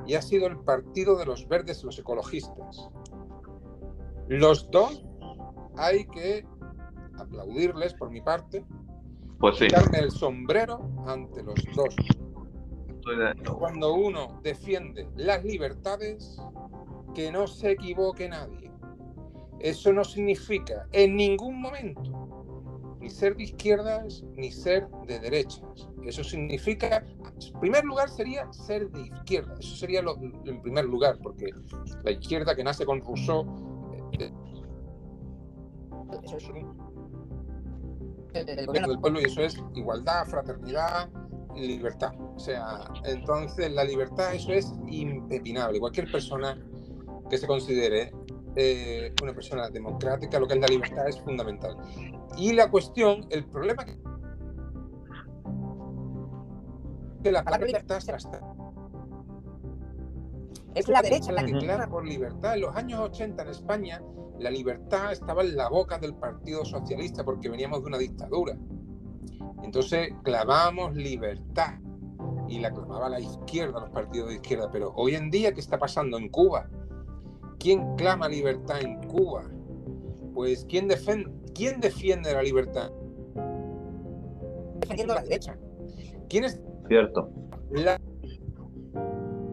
[0.08, 2.90] y ha sido el partido de los verdes y los ecologistas.
[4.28, 5.04] Los dos
[5.78, 6.46] hay que
[7.18, 8.66] aplaudirles por mi parte
[9.40, 9.68] pues sí.
[9.68, 11.96] quitarme el sombrero ante los dos.
[13.58, 16.42] Cuando uno defiende las libertades,
[17.14, 18.65] que no se equivoque nadie.
[19.66, 22.04] Eso no significa en ningún momento
[23.00, 25.64] ni ser de izquierdas ni ser de derechas.
[26.04, 27.04] Eso significa,
[27.42, 29.56] en primer lugar, sería ser de izquierda.
[29.60, 31.50] Eso sería lo, en primer lugar, porque
[32.04, 33.44] la izquierda que nace con Rousseau.
[34.20, 34.32] Eh,
[36.24, 36.48] eso es
[38.34, 41.10] el gobierno del pueblo y eso es igualdad, fraternidad,
[41.56, 42.14] libertad.
[42.36, 45.80] O sea, entonces la libertad, eso es impepinable.
[45.80, 46.56] Cualquier persona
[47.32, 48.14] que se considere
[48.56, 51.78] eh, una persona democrática, lo que es la libertad es fundamental.
[52.38, 53.98] Y la cuestión, el problema que,
[57.24, 58.18] que la palabra libertad está
[60.76, 62.56] es la derecha la que clama por libertad.
[62.56, 64.04] En los años 80 en España,
[64.40, 68.58] la libertad estaba en la boca del Partido Socialista porque veníamos de una dictadura.
[69.64, 71.80] Entonces clamábamos libertad
[72.50, 74.70] y la clamaba la izquierda, los partidos de izquierda.
[74.70, 76.70] Pero hoy en día, ¿qué está pasando en Cuba?
[77.60, 79.44] ¿Quién clama libertad en Cuba?
[80.34, 82.92] Pues ¿quién, defiende, ¿quién defiende la libertad?
[84.80, 85.58] Defendiendo la derecha.
[86.30, 86.62] ¿Quién es?
[86.88, 87.30] Cierto.
[87.72, 88.00] La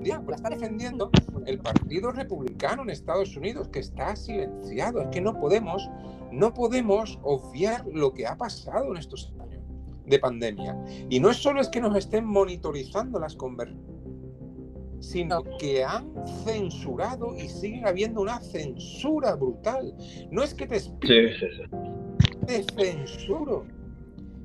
[0.05, 1.11] la está defendiendo
[1.47, 5.03] el Partido Republicano en Estados Unidos, que está silenciado.
[5.03, 5.89] Es que no podemos,
[6.31, 9.63] no podemos obviar lo que ha pasado en estos años
[10.07, 10.77] de pandemia.
[11.09, 13.92] Y no es solo es que nos estén monitorizando las conversaciones,
[15.03, 19.95] sino que han censurado y sigue habiendo una censura brutal.
[20.31, 20.99] No es que te sí,
[22.47, 23.67] te censuro.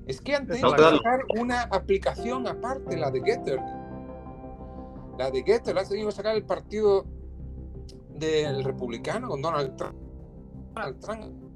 [0.08, 3.60] Es que han tenido que sacar una aplicación aparte, la de Getter.
[5.17, 7.06] La de Getter la ha tenido que sacar el partido
[8.15, 9.96] del republicano con Donald Trump.
[10.74, 11.48] Donald Trump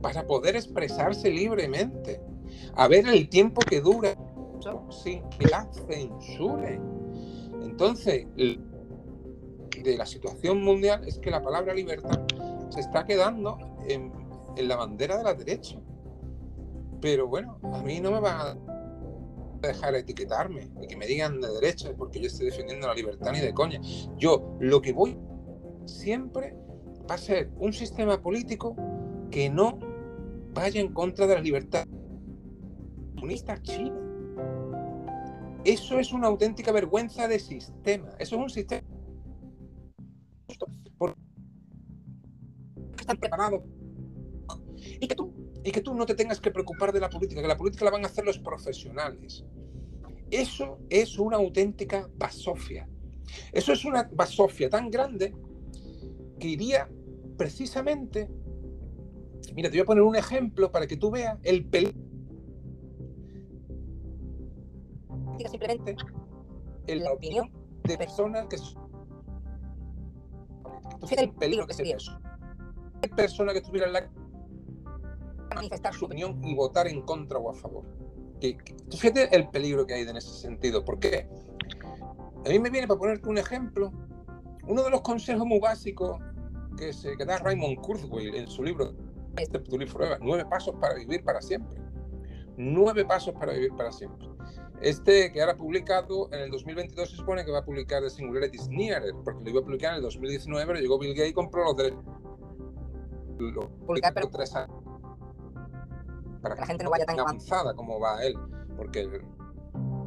[0.00, 2.20] para poder expresarse libremente.
[2.74, 4.14] A ver el tiempo que dura
[4.90, 7.01] sin que la censuren.
[7.72, 12.20] Entonces, de la situación mundial es que la palabra libertad
[12.68, 13.56] se está quedando
[13.88, 14.12] en,
[14.58, 15.80] la bandera de la derecha.
[17.00, 18.58] Pero bueno, a mí no me van a
[19.66, 23.40] dejar etiquetarme y que me digan de derecha porque yo estoy defendiendo la libertad ni
[23.40, 23.80] de coña.
[24.18, 25.16] Yo lo que voy
[25.86, 26.54] siempre
[27.10, 28.76] va a ser un sistema político
[29.30, 29.78] que no
[30.52, 31.86] vaya en contra de la libertad
[33.14, 34.01] comunista china.
[35.64, 38.10] Eso es una auténtica vergüenza de sistema.
[38.18, 38.82] Eso es un sistema.
[40.98, 41.20] Porque
[42.98, 43.62] están preparados.
[45.00, 45.32] Y que, tú,
[45.64, 47.92] y que tú no te tengas que preocupar de la política, que la política la
[47.92, 49.44] van a hacer los profesionales.
[50.30, 52.88] Eso es una auténtica basofia.
[53.52, 55.34] Eso es una basofia tan grande
[56.40, 56.88] que iría
[57.36, 58.28] precisamente.
[59.54, 62.11] Mira, te voy a poner un ejemplo para que tú veas el peligro
[65.48, 65.96] simplemente
[66.86, 67.50] en la opinión
[67.84, 68.56] de personas que
[71.06, 72.18] fíjate el peligro que sería eso.
[73.02, 74.10] Hay persona que estuviera en la
[75.54, 77.84] manifestar su opinión y votar en contra o a favor.
[78.40, 78.56] Que,
[78.90, 80.84] fíjate el peligro que hay en ese sentido.
[80.84, 81.28] ¿Por qué?
[82.44, 83.92] A mí me viene para ponerte un ejemplo.
[84.66, 86.18] Uno de los consejos muy básicos
[86.76, 88.94] que, se, que da Raymond Kurzweil en su libro
[89.36, 89.62] este
[90.20, 91.80] Nueve pasos para vivir para siempre.
[92.56, 94.28] Nueve pasos para vivir para siempre.
[94.82, 98.10] Este que ahora ha publicado en el 2022 se supone que va a publicar The
[98.10, 101.30] Singularity is Near, porque lo iba a publicar en el 2019, pero llegó Bill Gates
[101.30, 102.04] y compró los derechos.
[103.38, 104.28] Lo publicar pero...
[104.28, 104.76] tres años.
[106.42, 108.36] Para que la gente no vaya tan avanzada como va él,
[108.76, 109.22] porque el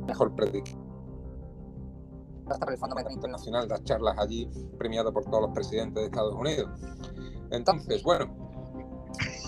[0.05, 0.71] mejor predica.
[2.47, 6.05] Hasta por el Fondo Monetario Internacional das charlas allí, premiado por todos los presidentes de
[6.07, 6.69] Estados Unidos.
[7.51, 8.27] Entonces, bueno,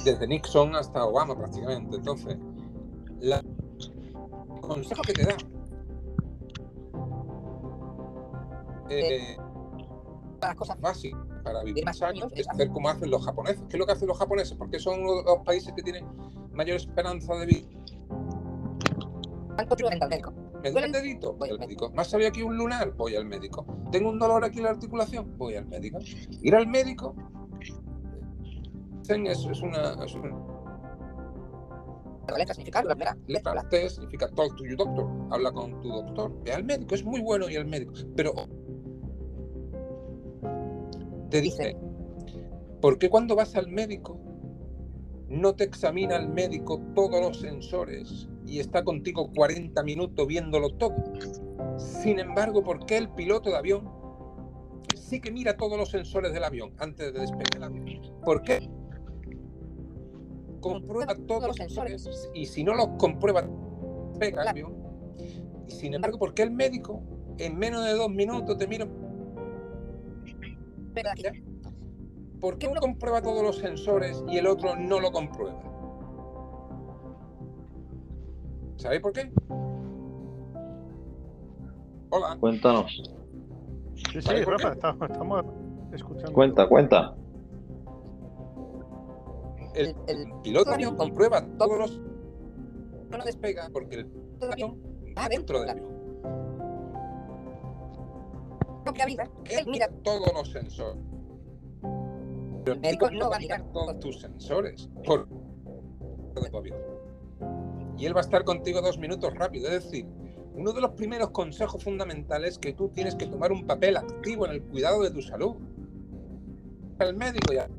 [0.06, 1.98] desde Nixon hasta Obama prácticamente.
[1.98, 2.38] Entonces,
[3.20, 3.44] la
[4.68, 5.38] consejo que te da.
[8.90, 9.38] Eh,
[10.42, 13.64] las cosas básicas para vivir más años es hacer como hacen los japoneses.
[13.70, 14.58] ¿Qué es lo que hacen los japoneses?
[14.58, 16.06] Porque son uno de los países que tienen
[16.54, 17.68] mayor esperanza de vida.
[20.64, 21.34] ¿Me duele el dedito?
[21.34, 21.92] Voy al médico.
[21.92, 22.94] ¿Más sabía aquí un lunar?
[22.94, 23.66] Voy al médico.
[23.92, 25.38] ¿Tengo un dolor aquí en la articulación?
[25.38, 26.00] Voy al médico.
[26.42, 27.16] Ir al médico
[29.10, 29.96] es, es una
[32.32, 33.54] la letra significa la primera letra.
[33.54, 35.08] La T significa talk to your doctor.
[35.32, 36.32] Habla con tu doctor.
[36.44, 36.96] Ve al médico.
[36.96, 37.94] Es muy bueno ir al médico.
[38.16, 38.34] Pero
[41.30, 41.78] te dice,
[42.82, 44.20] ¿por qué cuando vas al médico
[45.28, 50.96] no te examina el médico todos los sensores y está contigo 40 minutos viéndolo todo?
[51.78, 53.90] Sin embargo, ¿por qué el piloto de avión
[54.96, 58.02] sí que mira todos los sensores del avión antes de despegar el avión?
[58.24, 58.70] ¿Por qué?
[60.60, 63.48] Comprueba todos los sensores y si no los comprueba,
[64.20, 64.76] pega el avión.
[65.68, 67.02] Y sin embargo, ¿por qué el médico
[67.38, 68.88] en menos de dos minutos te mira?
[72.40, 75.60] ¿Por qué uno comprueba todos los sensores y el otro no lo comprueba?
[78.78, 79.32] ¿Sabéis por qué?
[82.10, 82.38] Hola.
[82.40, 83.04] Cuéntanos.
[84.12, 85.46] Sí, sí, Rafa, estamos,
[85.92, 86.34] escuchando.
[86.34, 87.16] Cuenta, cuenta.
[89.78, 89.96] El,
[90.44, 92.02] piloto avión comprueba todos los.
[93.10, 94.82] No despega porque el avión
[95.18, 95.98] va dentro del avión.
[99.50, 101.04] Él mira todos los sensores.
[102.64, 105.28] Pero el médico no va a mirar todos tus sensores por
[107.98, 109.68] Y él va a estar contigo dos minutos rápido.
[109.70, 110.06] Es decir,
[110.54, 114.46] uno de los primeros consejos fundamentales es que tú tienes que tomar un papel activo
[114.46, 115.56] en el cuidado de tu salud.
[117.00, 117.70] El médico ya.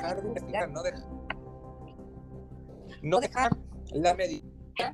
[0.00, 0.94] No dejar,
[3.02, 3.52] no dejar
[3.92, 4.92] la medicina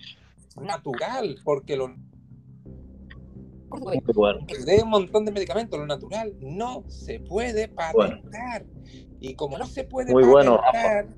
[0.61, 1.95] natural, porque lo
[4.65, 8.65] de un montón de medicamentos, lo natural no se puede patentar.
[9.21, 11.09] Y como no se puede patentar,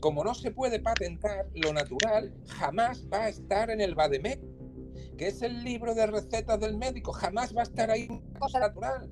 [0.00, 4.40] como no se puede patentar, lo natural jamás va a estar en el Bademec,
[5.18, 7.12] que es el libro de recetas del médico.
[7.12, 9.10] Jamás va a estar ahí una cosa natural.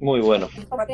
[0.00, 0.48] Muy bueno.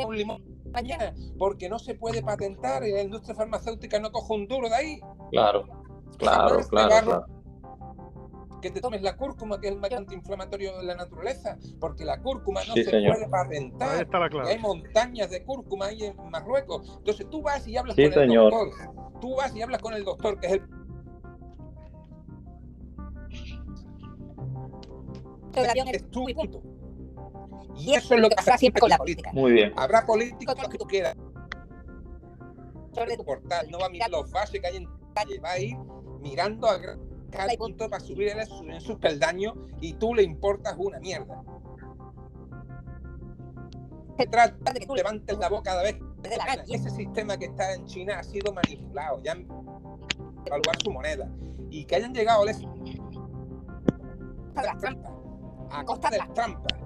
[0.07, 4.47] Un limón mañana, porque no se puede patentar y la industria farmacéutica no coge un
[4.47, 4.99] duro de ahí.
[5.31, 5.65] Claro,
[6.17, 7.25] claro, claro,
[8.61, 12.21] Que te tomes la cúrcuma, que es el mayor antiinflamatorio de la naturaleza, porque la
[12.21, 14.07] cúrcuma no se puede patentar.
[14.45, 16.97] Hay montañas de cúrcuma ahí en Marruecos.
[16.97, 18.69] Entonces tú vas y hablas con el doctor.
[19.21, 20.61] Tú vas y hablas con el doctor, que es el
[25.55, 26.25] es tú
[27.75, 29.31] y eso es lo que pasa siempre con la política.
[29.33, 29.73] Muy bien.
[29.75, 31.15] Habrá políticos que tú quieras.
[32.93, 35.59] Sobre tu portal, no va a mirar los bases que hay en calle, va a
[35.59, 35.75] ir
[36.21, 36.79] mirando a
[37.31, 41.43] cada punto para subir en sus peldaños y tú le importas una mierda.
[44.17, 46.63] Se trata de que tú levantes la boca cada vez que la gana.
[46.69, 49.47] Ese sistema que está en China ha sido manipulado, ya han
[50.45, 51.27] evaluar su moneda
[51.69, 52.59] y que hayan llegado a las
[54.77, 55.11] trampas,
[55.71, 56.77] a costa de las trampas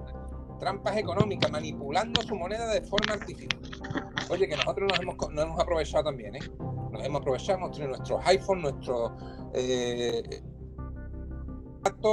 [0.58, 3.60] trampas económicas, manipulando su moneda de forma artificial.
[4.30, 6.40] Oye, que nosotros nos hemos, nos hemos aprovechado también, ¿eh?
[6.92, 9.12] Nos hemos aprovechado, hemos tenido nuestros iPhones, nuestros...
[9.54, 10.42] Eh,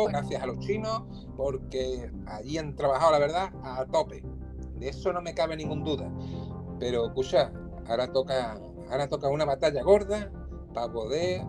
[0.10, 1.04] gracias a los chinos,
[1.36, 4.24] porque allí han trabajado, la verdad, a tope.
[4.76, 6.10] De eso no me cabe ningún duda.
[6.80, 7.52] Pero, escucha,
[7.88, 10.32] ahora toca, ahora toca una batalla gorda
[10.74, 11.42] para poder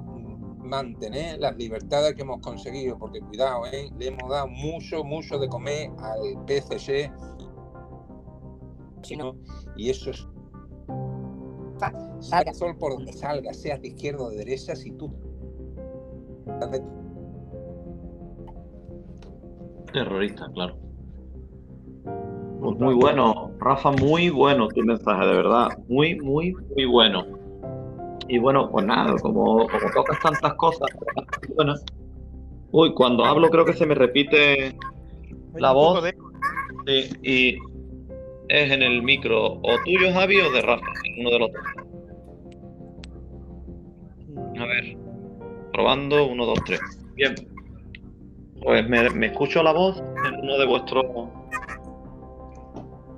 [0.66, 3.90] mantener las libertades que hemos conseguido, porque cuidado, ¿eh?
[3.98, 7.10] le hemos dado mucho, mucho de comer al PCC,
[9.76, 10.26] y eso es...
[12.20, 15.12] Salga sol por donde salga, seas de izquierda o de derecha, si tú...
[19.92, 20.76] Terrorista, claro.
[22.60, 25.68] muy bueno, Rafa, muy bueno tu mensaje, de verdad.
[25.88, 27.35] Muy, muy, muy bueno.
[28.28, 30.88] Y bueno, pues nada, como, como tocas tantas cosas,
[31.54, 31.74] bueno,
[32.72, 34.76] uy, cuando hablo creo que se me repite
[35.54, 36.02] la voz.
[36.86, 37.56] Sí, y
[38.48, 40.86] es en el micro, o tuyo, Javi, o de Rafa,
[41.18, 41.62] uno de los dos.
[44.58, 44.96] A ver,
[45.72, 46.80] probando, uno, dos, tres.
[47.14, 47.34] Bien.
[48.62, 51.04] Pues me, me escucho la voz en uno de vuestros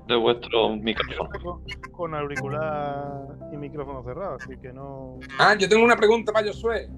[0.08, 1.62] de vuestro micrófono.
[1.92, 5.20] Con auricular y micrófono cerrado, así que no.
[5.38, 6.88] Ah, yo tengo una pregunta para Josué.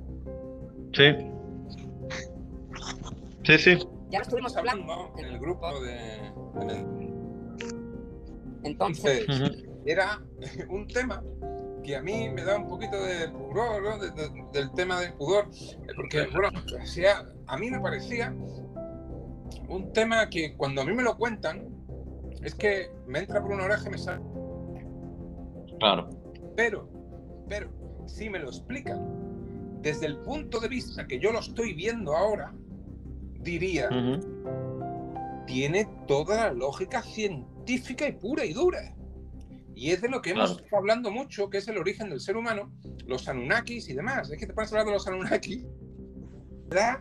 [0.92, 1.16] Sí.
[3.42, 3.78] Sí, sí.
[4.10, 6.32] Ya estuvimos hablando en el grupo de.
[8.62, 9.26] Entonces,
[9.84, 10.20] era
[10.68, 11.22] un tema
[11.82, 13.98] que a mí me da un poquito de pudor, ¿no?
[14.52, 15.48] del tema del pudor,
[15.96, 16.50] porque, bueno,
[17.46, 18.34] a mí me parecía
[19.68, 21.79] un tema que cuando a mí me lo cuentan,
[22.42, 24.22] es que me entra por una oreja y me sale.
[25.78, 26.10] Claro.
[26.56, 26.88] Pero,
[27.48, 27.70] pero,
[28.06, 32.52] si me lo explican desde el punto de vista que yo lo estoy viendo ahora,
[33.40, 33.88] diría,
[35.46, 38.94] tiene toda la lógica científica y pura y dura.
[39.74, 42.36] Y es de lo que hemos estado hablando mucho, que es el origen del ser
[42.36, 42.70] humano,
[43.06, 44.30] los Anunnakis y demás.
[44.30, 45.64] Es que te pones a hablar de los Anunnakis.
[46.68, 47.00] ¿verdad?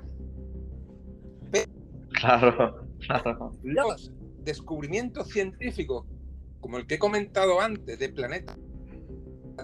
[2.13, 3.55] Claro, claro.
[3.63, 4.11] Los
[4.43, 6.05] descubrimientos científicos,
[6.59, 8.57] como el que he comentado antes, de planetas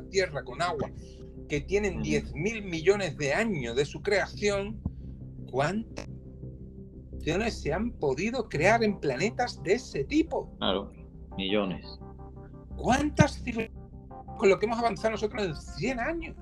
[0.09, 0.91] Tierra con agua,
[1.47, 4.82] que tienen 10 mil millones de años de su creación,
[5.49, 6.05] ¿cuántas
[7.49, 10.53] se han podido crear en planetas de ese tipo?
[10.57, 10.91] Claro,
[11.38, 11.86] millones.
[12.76, 13.41] ¿Cuántas
[14.38, 16.36] con lo que hemos avanzado nosotros en 100 años.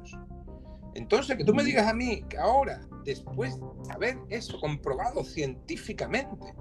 [0.95, 6.53] Entonces, que tú me digas a mí que ahora, después de haber eso comprobado científicamente,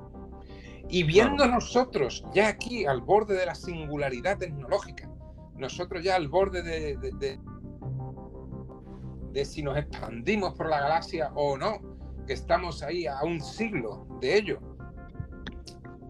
[0.93, 5.11] y viendo nosotros ya aquí al borde de la singularidad tecnológica,
[5.57, 7.39] nosotros ya al borde de, de,
[9.33, 11.81] de, si nos expandimos por la galaxia o no,
[12.27, 14.61] que estamos ahí a un siglo de ello,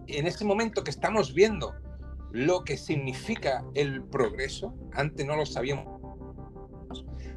[0.07, 1.73] en ese momento que estamos viendo
[2.31, 5.87] lo que significa el progreso, antes no lo sabíamos,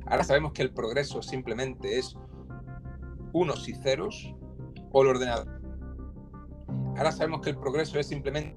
[0.07, 2.17] ahora sabemos que el progreso simplemente es
[3.33, 4.35] unos y ceros,
[4.91, 5.56] o el ordenador
[6.97, 8.57] Ahora sabemos que el progreso es simplemente.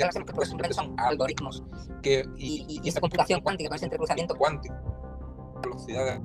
[0.00, 1.64] Ahora sabemos que el simplemente son algoritmos.
[2.02, 4.74] Que, y, esa computación cuántica, con ese entrecruzamiento cuántico,
[5.62, 6.20] velocidad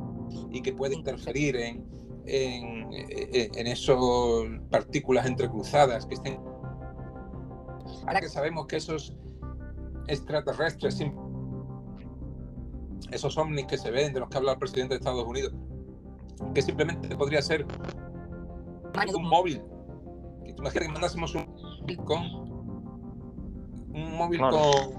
[0.52, 1.86] y que puede interferir en,
[2.26, 3.98] en, en esas
[4.70, 6.40] partículas entrecruzadas que estén.
[8.06, 9.14] Ahora que sabemos que esos
[10.08, 11.04] extraterrestres,
[13.12, 15.54] esos ovnis que se ven, de los que habla el presidente de Estados Unidos,
[16.54, 17.66] que simplemente podría ser
[19.16, 19.62] un móvil.
[20.45, 22.24] Imagínate que mandásemos un móvil con.
[23.93, 24.98] Un móvil con.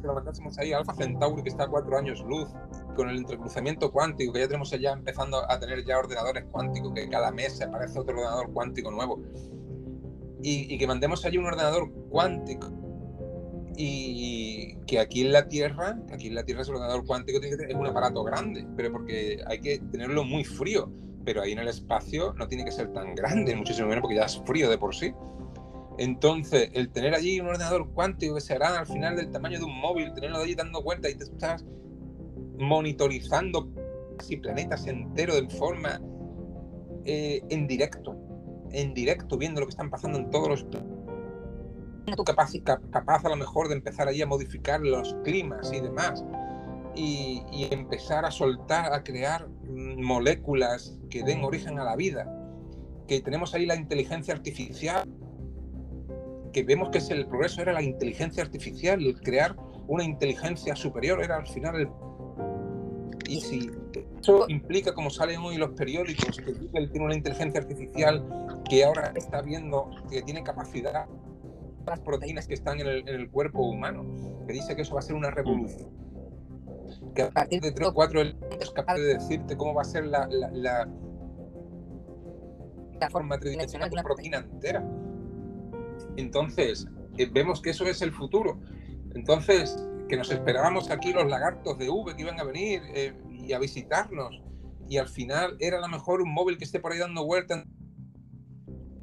[0.00, 2.48] Que lo mandásemos ahí, Alfa Centauri, que está a cuatro años luz,
[2.94, 7.08] con el entrecruzamiento cuántico, que ya tenemos allá empezando a tener ya ordenadores cuánticos, que
[7.08, 9.20] cada mes se aparece otro ordenador cuántico nuevo.
[10.40, 12.68] Y, y que mandemos allí un ordenador cuántico
[13.80, 17.86] y que aquí en la Tierra, aquí en la Tierra ese ordenador cuántico es un
[17.86, 20.90] aparato grande, pero porque hay que tenerlo muy frío
[21.28, 24.24] pero ahí en el espacio no tiene que ser tan grande, muchísimo menos porque ya
[24.24, 25.12] es frío de por sí.
[25.98, 29.78] Entonces, el tener allí un ordenador cuántico que será al final del tamaño de un
[29.78, 31.66] móvil, tenerlo allí dando vueltas y te estás
[32.56, 33.68] monitorizando
[34.16, 36.00] casi planetas enteros de forma
[37.04, 38.16] eh, en directo,
[38.72, 42.52] en directo, viendo lo que están pasando en todos los tú capaz,
[42.90, 46.24] capaz a lo mejor de empezar allí a modificar los climas y demás
[46.94, 52.26] y, y empezar a soltar, a crear moléculas que den origen a la vida,
[53.06, 55.08] que tenemos ahí la inteligencia artificial,
[56.52, 59.56] que vemos que es el progreso era la inteligencia artificial, el crear
[59.86, 61.88] una inteligencia superior era al final el...
[63.28, 63.70] Y si
[64.20, 68.24] eso implica, como salen hoy los periódicos, que él tiene una inteligencia artificial
[68.68, 71.06] que ahora está viendo que tiene capacidad
[71.86, 74.04] las proteínas que están en el cuerpo humano,
[74.46, 76.07] que dice que eso va a ser una revolución
[77.14, 80.06] que a partir de tres o cuatro es capaz de decirte cómo va a ser
[80.06, 80.88] la, la,
[83.00, 84.84] la, forma tridimensional de una proteína entera.
[86.16, 86.86] Entonces,
[87.16, 88.58] eh, vemos que eso es el futuro.
[89.14, 89.76] Entonces,
[90.08, 93.58] que nos esperábamos aquí los lagartos de V que iban a venir eh, y a
[93.58, 94.42] visitarnos,
[94.88, 97.64] y al final era a lo mejor un móvil que esté por ahí dando vueltas.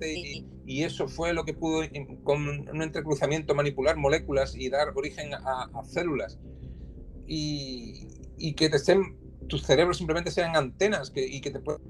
[0.01, 1.81] Y, y, eso fue lo que pudo,
[2.23, 6.37] con un entrecruzamiento, manipular moléculas y dar origen a, a células
[7.27, 8.07] y,
[8.37, 9.17] y que te estén,
[9.47, 11.81] tus cerebros simplemente sean antenas que, y que te puedan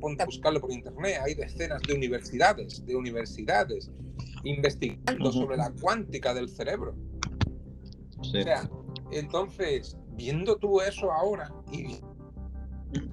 [0.00, 1.20] ponte a buscarlo por internet.
[1.24, 3.90] Hay decenas de universidades, de universidades
[4.44, 6.94] investigando sobre la cuántica del cerebro.
[8.18, 8.68] O sea,
[9.10, 12.00] entonces, viendo tú eso ahora y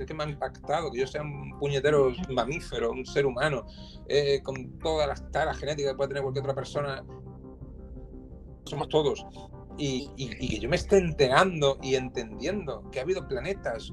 [0.05, 3.65] que me ha impactado que yo sea un puñetero mamífero, un ser humano,
[4.07, 7.03] eh, con todas las taras genéticas que puede tener cualquier otra persona,
[8.65, 9.25] somos todos
[9.77, 10.09] y,
[10.49, 13.91] que yo me esté enterando y entendiendo que ha habido planetas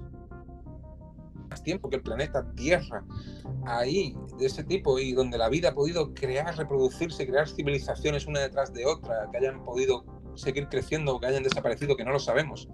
[1.49, 3.05] más tiempo que el planeta Tierra
[3.67, 8.41] ahí de ese tipo y donde la vida ha podido crear, reproducirse, crear civilizaciones una
[8.41, 10.05] detrás de otra, que hayan podido
[10.35, 12.69] seguir creciendo o que hayan desaparecido, que no lo sabemos.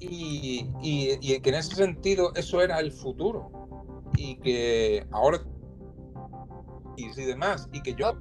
[0.00, 3.50] Y, y, que en ese sentido eso era el futuro
[4.16, 5.40] y que ahora
[6.96, 8.14] y, demás y que yo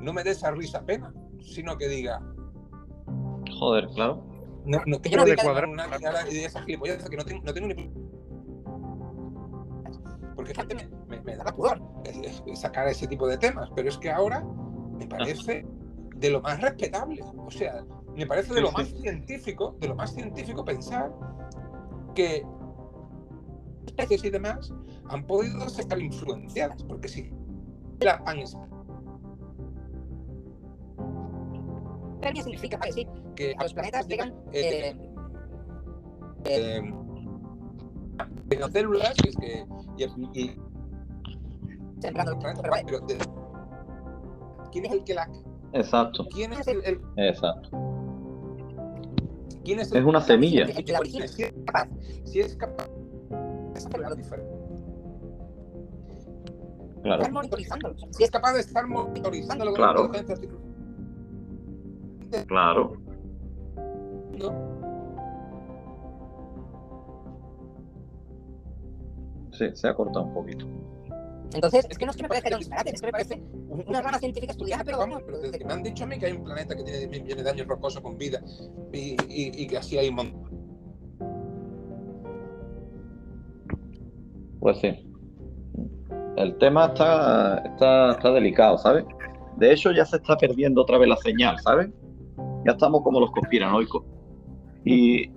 [0.00, 2.20] no me dé esa risa pena, sino que diga,
[3.60, 4.24] Joder, claro.
[4.64, 5.86] No, no, que yo no de cuadrar una
[6.30, 7.90] idea esa gilipollas que no tengo, no tengo ni.
[10.34, 11.78] Porque gente me, me, me, da la pudor
[12.54, 14.42] sacar ese tipo de temas, pero es que ahora
[14.98, 15.66] me parece
[16.16, 17.22] de lo más respetable.
[17.36, 17.84] O sea,
[18.16, 21.12] me parece de lo más científico, de lo más científico pensar
[22.14, 22.42] que
[23.86, 24.72] especies y demás
[25.10, 27.30] han podido ser influenciadas, porque si
[28.00, 28.38] la han
[32.36, 33.06] significa decir
[33.40, 34.94] que a los planetas llegan eh,
[36.44, 36.82] eh,
[38.50, 39.64] eh, células que es que
[39.96, 40.56] y, y,
[42.02, 43.18] pero, pero de,
[44.70, 45.30] ¿quién es el que la
[45.72, 46.26] exacto.
[46.34, 47.70] Quién es el, el exacto.
[49.64, 50.64] Quién es, el, es una semilla.
[50.64, 51.88] El que la origina si es capaz
[52.24, 52.90] si es capaz
[53.74, 54.50] es diferente.
[57.02, 57.22] Claro.
[57.22, 57.96] Estar monitorizando.
[58.10, 59.80] Si es capaz de estar monitorizando lo que
[62.46, 62.92] claro.
[69.52, 70.66] Sí, se ha cortado un poquito.
[71.52, 73.42] Entonces, es que no es que me parezca un disparate, es que me parece
[73.86, 76.26] una rama científica estudiada, pero vamos, pero desde que me han dicho a mí que
[76.26, 78.40] hay un planeta que tiene millones de años rocoso con vida
[78.92, 80.50] y, y, y que así hay un montón.
[84.60, 85.06] Pues sí.
[86.36, 89.04] El tema está, está, está delicado, ¿sabes?
[89.56, 91.90] De hecho, ya se está perdiendo otra vez la señal, ¿sabes?
[92.64, 94.04] Ya estamos como los conspiranoicos.
[94.84, 95.30] Y,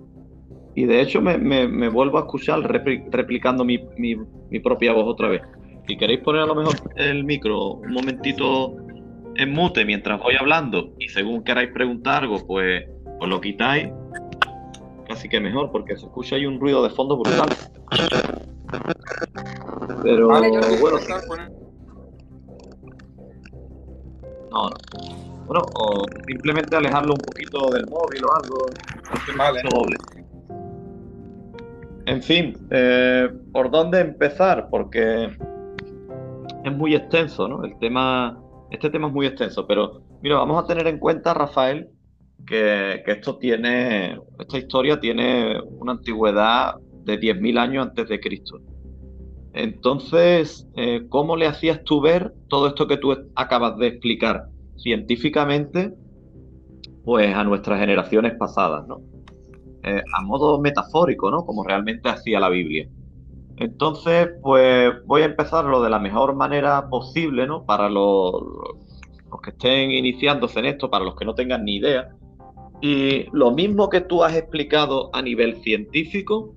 [0.74, 4.16] y de hecho me, me, vuelvo a escuchar replicando mi, mi,
[4.50, 5.42] mi, propia voz otra vez.
[5.86, 8.74] Si queréis poner a lo mejor el micro un momentito
[9.36, 12.84] en mute mientras voy hablando y según queráis preguntar algo, pues,
[13.18, 13.88] pues lo quitáis,
[15.08, 17.48] casi que mejor, porque se escucha ahí un ruido de fondo brutal.
[20.02, 20.60] Pero bueno,
[24.50, 25.23] no, no.
[25.46, 28.66] Bueno, o simplemente alejarlo un poquito del móvil o algo.
[29.36, 29.60] Vale.
[29.70, 29.96] Doble.
[32.06, 34.68] En fin, eh, ¿por dónde empezar?
[34.70, 35.30] Porque
[36.64, 37.64] es muy extenso, ¿no?
[37.64, 38.38] El tema,
[38.70, 41.88] este tema es muy extenso, pero mira, vamos a tener en cuenta, Rafael,
[42.46, 46.74] que, esto tiene, esta historia tiene una antigüedad
[47.04, 48.60] de 10.000 años antes de Cristo.
[49.54, 55.94] Entonces, eh, ¿cómo le hacías tú ver todo esto que tú acabas de explicar científicamente,
[57.04, 59.00] pues a nuestras generaciones pasadas, ¿no?
[59.82, 61.44] Eh, a modo metafórico, ¿no?
[61.44, 62.88] Como realmente hacía la Biblia.
[63.56, 67.64] Entonces, pues voy a empezarlo de la mejor manera posible, ¿no?
[67.64, 68.32] Para los,
[69.30, 72.08] los que estén iniciándose en esto, para los que no tengan ni idea.
[72.80, 76.54] Y lo mismo que tú has explicado a nivel científico,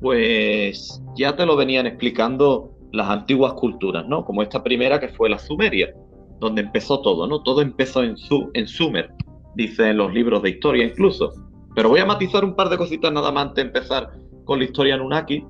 [0.00, 4.24] pues ya te lo venían explicando las antiguas culturas, ¿no?
[4.24, 5.94] Como esta primera que fue la Sumeria,
[6.38, 7.42] donde empezó todo, ¿no?
[7.42, 9.10] Todo empezó en, su, en Sumer,
[9.54, 11.32] dicen los libros de historia incluso.
[11.74, 14.10] Pero voy a matizar un par de cositas nada más antes de empezar
[14.44, 15.44] con la historia Anunnaki,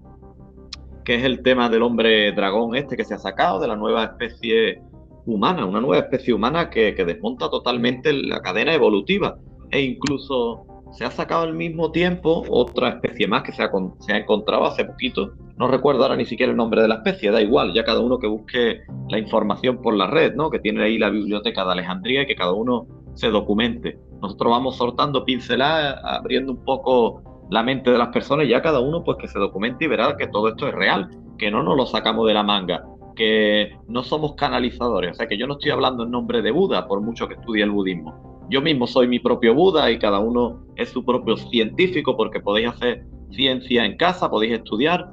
[1.05, 4.05] que es el tema del hombre dragón este que se ha sacado de la nueva
[4.05, 4.83] especie
[5.25, 9.39] humana, una nueva especie humana que, desmonta totalmente la cadena evolutiva
[9.71, 10.67] e incluso
[10.97, 15.33] se ha sacado al mismo tiempo otra especie más que se ha, encontrado hace poquito.
[15.59, 18.19] No recuerdo ahora ni siquiera el nombre de la especie, da igual, ya cada uno
[18.19, 18.81] que busque
[19.11, 20.49] la información por la red, ¿no?
[20.51, 23.99] que tiene ahí la biblioteca de Alejandría y que cada uno se documente.
[24.23, 28.81] Nosotros vamos soltando pinceladas, abriendo un poco la mente de las personas y ya cada
[28.81, 31.77] uno pues que se documente y verá que todo esto es real, que no nos
[31.77, 32.85] lo sacamos de la manga,
[33.15, 36.89] que no somos canalizadores, o sea que yo no estoy hablando en nombre de Buda
[36.89, 38.36] por mucho que estudie el budismo.
[38.49, 42.69] Yo mismo soy mi propio Buda y cada uno es su propio científico porque podéis
[42.69, 45.13] hacer ciencia en casa, podéis estudiar.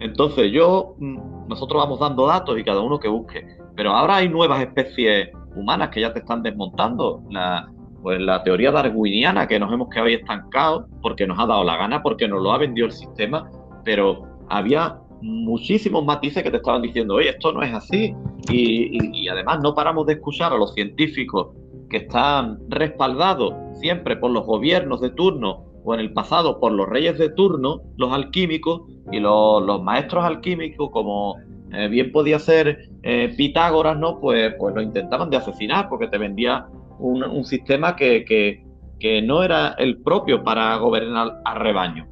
[0.00, 3.46] Entonces yo, mm, nosotros vamos dando datos y cada uno que busque.
[3.76, 7.22] Pero ahora hay nuevas especies humanas que ya te están desmontando.
[7.30, 7.70] La,
[8.02, 11.76] pues la teoría darwiniana que nos hemos quedado ahí estancados porque nos ha dado la
[11.76, 13.48] gana, porque nos lo ha vendido el sistema,
[13.84, 18.14] pero había muchísimos matices que te estaban diciendo, oye, esto no es así.
[18.50, 21.54] Y, además no paramos de escuchar a los científicos
[21.92, 26.88] que están respaldados siempre por los gobiernos de turno o en el pasado por los
[26.88, 28.82] reyes de turno, los alquímicos
[29.12, 31.36] y los, maestros alquímicos, como
[31.72, 34.20] eh, bien podía ser eh, Pitágoras, ¿no?
[34.20, 36.66] Pues, pues lo intentaban de asesinar porque te vendía
[36.98, 42.06] un, sistema que, que, no era el propio para gobernar al rebaño.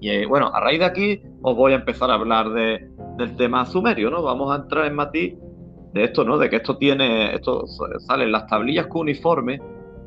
[0.00, 3.34] Y eh, bueno, a raíz de aquí os voy a empezar a hablar de, del
[3.36, 4.22] tema sumerio, ¿no?
[4.22, 5.34] Vamos a entrar en matiz
[5.92, 6.38] de esto, ¿no?
[6.38, 7.64] De que esto tiene, esto
[7.98, 9.60] salen las tablillas cuneiformes,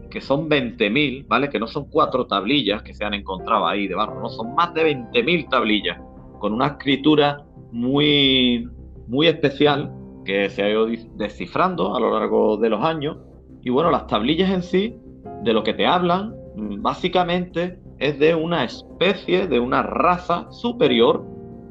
[0.09, 1.49] que son 20.000, ¿vale?
[1.49, 4.73] Que no son cuatro tablillas que se han encontrado ahí de barro, no, son más
[4.73, 5.99] de 20.000 tablillas,
[6.39, 8.69] con una escritura muy,
[9.07, 9.91] muy especial
[10.23, 13.17] que se ha ido descifrando a lo largo de los años
[13.63, 14.95] y bueno, las tablillas en sí,
[15.43, 21.25] de lo que te hablan, básicamente es de una especie, de una raza superior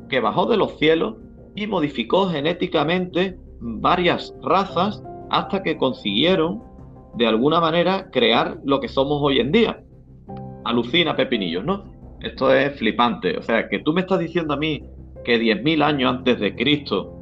[0.08, 1.16] que bajó de los cielos
[1.54, 6.62] y modificó genéticamente varias razas hasta que consiguieron
[7.14, 9.82] de alguna manera crear lo que somos hoy en día.
[10.64, 11.84] Alucina Pepinillos, ¿no?
[12.20, 13.36] Esto es flipante.
[13.38, 14.82] O sea, que tú me estás diciendo a mí
[15.24, 17.16] que 10.000 años antes de Cristo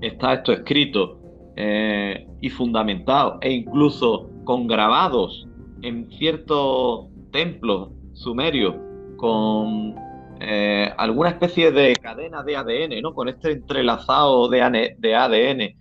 [0.00, 1.18] está esto escrito
[1.56, 5.46] eh, y fundamentado e incluso con grabados
[5.82, 8.74] en ciertos templos sumerios
[9.16, 9.94] con
[10.40, 13.14] eh, alguna especie de cadena de ADN, ¿no?
[13.14, 15.76] Con este entrelazado de, ADN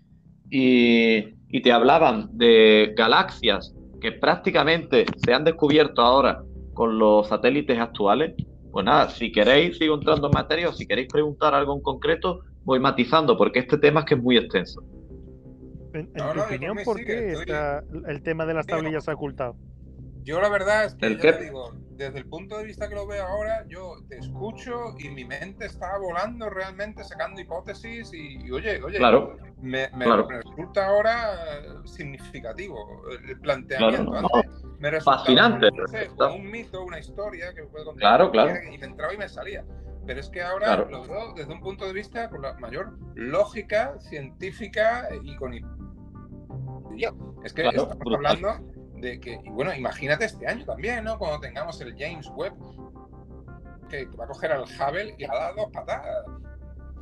[0.50, 6.44] y, y te hablaban de galaxias que prácticamente se han descubierto ahora
[6.74, 8.36] con los satélites actuales.
[8.72, 12.42] Pues nada, si queréis, sigo entrando en materia o si queréis preguntar algo en concreto,
[12.64, 14.84] voy matizando porque este tema es que es muy extenso.
[15.94, 19.56] En, tu opinión, ¿por qué está el tema de las tablillas ocultado?
[20.26, 23.24] Yo la verdad es que te digo, desde el punto de vista que lo veo
[23.24, 29.00] ahora, yo te escucho y mi mente está volando realmente, sacando hipótesis y, oye, oye,
[29.62, 34.12] me, resulta ahora significativo el planteamiento.
[34.80, 35.70] me resulta Fascinante.
[36.20, 38.18] Un, mito, una historia que puedo contar.
[38.18, 38.56] Claro, claro.
[38.74, 39.64] Y me entraba y me salía.
[40.08, 44.00] Pero es que ahora lo veo desde un punto de vista con la mayor lógica
[44.00, 45.54] científica y con...
[47.44, 48.75] Es que estamos hablando
[49.06, 51.18] de que, y bueno, imagínate este año también, ¿no?
[51.20, 52.56] Cuando tengamos el James Webb,
[53.90, 56.26] que, va a coger al Hubble y a dar dos patadas.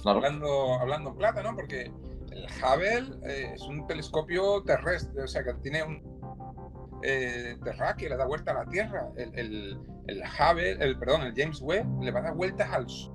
[0.05, 1.55] Hablando, hablando en plata, ¿no?
[1.55, 1.91] Porque
[2.31, 8.17] el Hubble eh, es un telescopio terrestre, o sea, que tiene un eh, terráqueo, le
[8.17, 9.07] da vuelta a la Tierra.
[9.15, 12.89] El, el, el Hubble, el, perdón, el James Webb le va a dar vueltas al
[12.89, 13.13] Sol.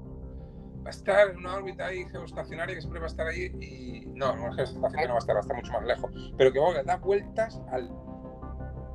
[0.83, 4.07] Va a estar en una órbita ahí geoestacionaria que siempre va a estar ahí y...
[4.15, 6.33] No, no, geoestacionaria no va a estar, va a estar mucho más lejos.
[6.39, 7.91] Pero que va a dar vueltas al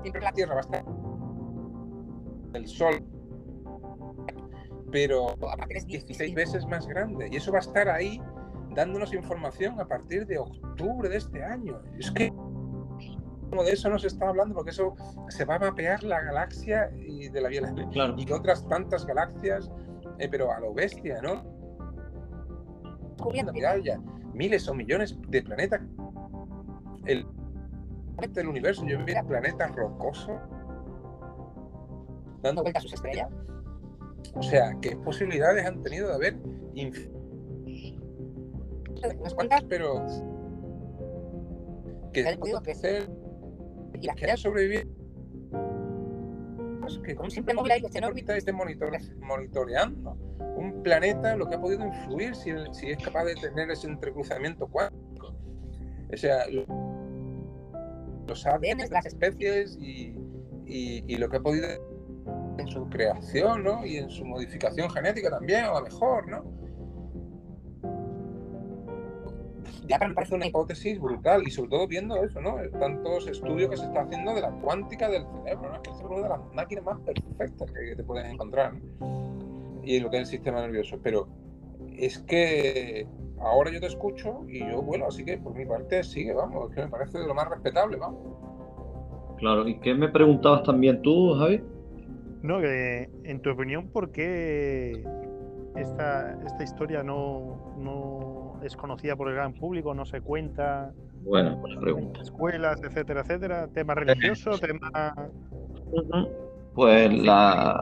[0.03, 0.85] siempre la Tierra va a estar
[2.53, 3.03] el Sol,
[4.91, 5.35] pero
[5.69, 8.21] es 16 veces más grande y eso va a estar ahí
[8.75, 11.81] dándonos información a partir de octubre de este año.
[11.97, 12.31] Es que
[13.61, 14.95] de eso no se está hablando porque eso
[15.29, 19.69] se va a mapear la galaxia y de la Vía Láctea y otras tantas galaxias,
[20.17, 21.43] eh, pero a lo bestia, ¿no?
[23.53, 23.99] Mirar ya
[24.33, 25.81] miles o millones de planetas.
[27.05, 27.27] El
[28.29, 28.85] del universo.
[28.85, 30.39] Yo vivía planetas rocosos
[32.41, 33.29] dando vueltas a sus estrellas.
[34.35, 36.37] O sea, ¿qué posibilidades han tenido de haber
[39.19, 40.05] unas cuantas, pero
[42.11, 43.09] que han podido crecer
[43.99, 44.89] y las que han sobrevivido?
[46.81, 50.17] Pues que con simple móvil ahí en órbita esté monitoreando
[50.55, 54.67] un planeta, lo que ha podido influir si, si es capaz de tener ese entrecruzamiento
[54.67, 55.33] cuántico.
[56.11, 56.45] O sea,
[58.27, 60.15] los ADN, las especies y,
[60.65, 61.67] y, lo que ha podido
[62.57, 63.85] en su creación, ¿no?
[63.85, 66.43] Y en su modificación genética también, a lo mejor, ¿no?
[69.87, 72.55] Ya me parece una hipótesis brutal y sobre todo viendo eso, ¿no?
[72.79, 75.81] Tantos estudios que se está haciendo de la cuántica del cerebro, ¿no?
[75.81, 78.73] Que es una de las máquinas más perfectas que te puedes encontrar,
[79.83, 80.97] Y lo que es el sistema nervioso.
[81.03, 81.27] Pero
[81.97, 83.07] es que
[83.43, 86.81] ahora yo te escucho y yo vuelo, así que por mi parte sigue, vamos, que
[86.81, 88.21] me parece de lo más respetable, vamos.
[89.37, 91.61] Claro, ¿y qué me preguntabas también tú, Javi?
[92.41, 95.03] No, que en tu opinión, ¿por qué
[95.75, 100.93] esta, esta historia no, no es conocida por el gran público, no se cuenta?
[101.23, 102.21] Bueno, buena pregunta.
[102.21, 103.67] Escuelas, etcétera, etcétera.
[103.73, 104.57] ¿Tema religioso?
[104.59, 105.15] ¿Tema...?
[106.75, 107.79] Pues la,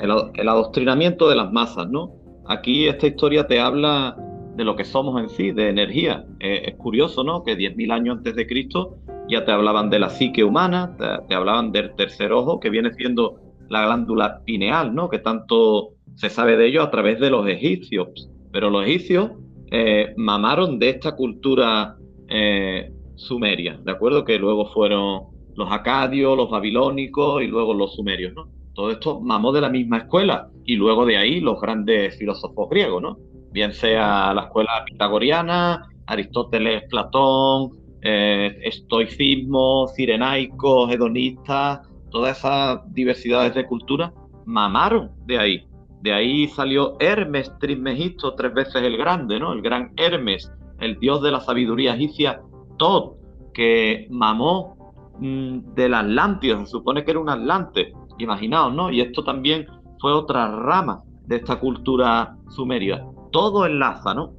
[0.00, 2.12] el adoctrinamiento de las masas, ¿no?
[2.46, 4.16] Aquí esta historia te habla
[4.56, 6.24] de lo que somos en sí, de energía.
[6.40, 7.42] Eh, es curioso, ¿no?
[7.42, 8.96] Que 10.000 años antes de Cristo
[9.28, 10.96] ya te hablaban de la psique humana,
[11.28, 15.08] te, hablaban del tercer ojo, que viene siendo la glándula pineal, ¿no?
[15.08, 18.08] Que tanto se sabe de ello a través de los egipcios.
[18.52, 19.30] Pero los egipcios
[19.70, 21.96] eh, mamaron de esta cultura
[22.28, 24.24] eh, sumeria, ¿de acuerdo?
[24.24, 25.22] Que luego fueron
[25.54, 28.48] los acadios, los babilónicos y luego los sumerios, ¿no?
[28.74, 33.02] Todo esto mamó de la misma escuela y luego de ahí los grandes filósofos griegos,
[33.02, 33.18] ¿no?
[33.52, 37.70] Bien sea la escuela pitagoriana, Aristóteles, Platón,
[38.02, 44.12] eh, estoicismo, cirenaico, hedonista, todas esas diversidades de cultura
[44.44, 45.66] mamaron de ahí.
[46.00, 49.52] De ahí salió Hermes Trismegisto, tres veces el grande, ¿no?
[49.52, 50.50] El gran Hermes,
[50.80, 52.42] el dios de la sabiduría egipcia,
[52.76, 53.14] Tot,
[53.54, 58.90] que mamó mm, del Atlántida, se supone que era un Atlante, imaginaos, ¿no?
[58.90, 59.66] Y esto también
[60.00, 64.32] fue otra rama de esta cultura sumeria todo enlaza, ¿no?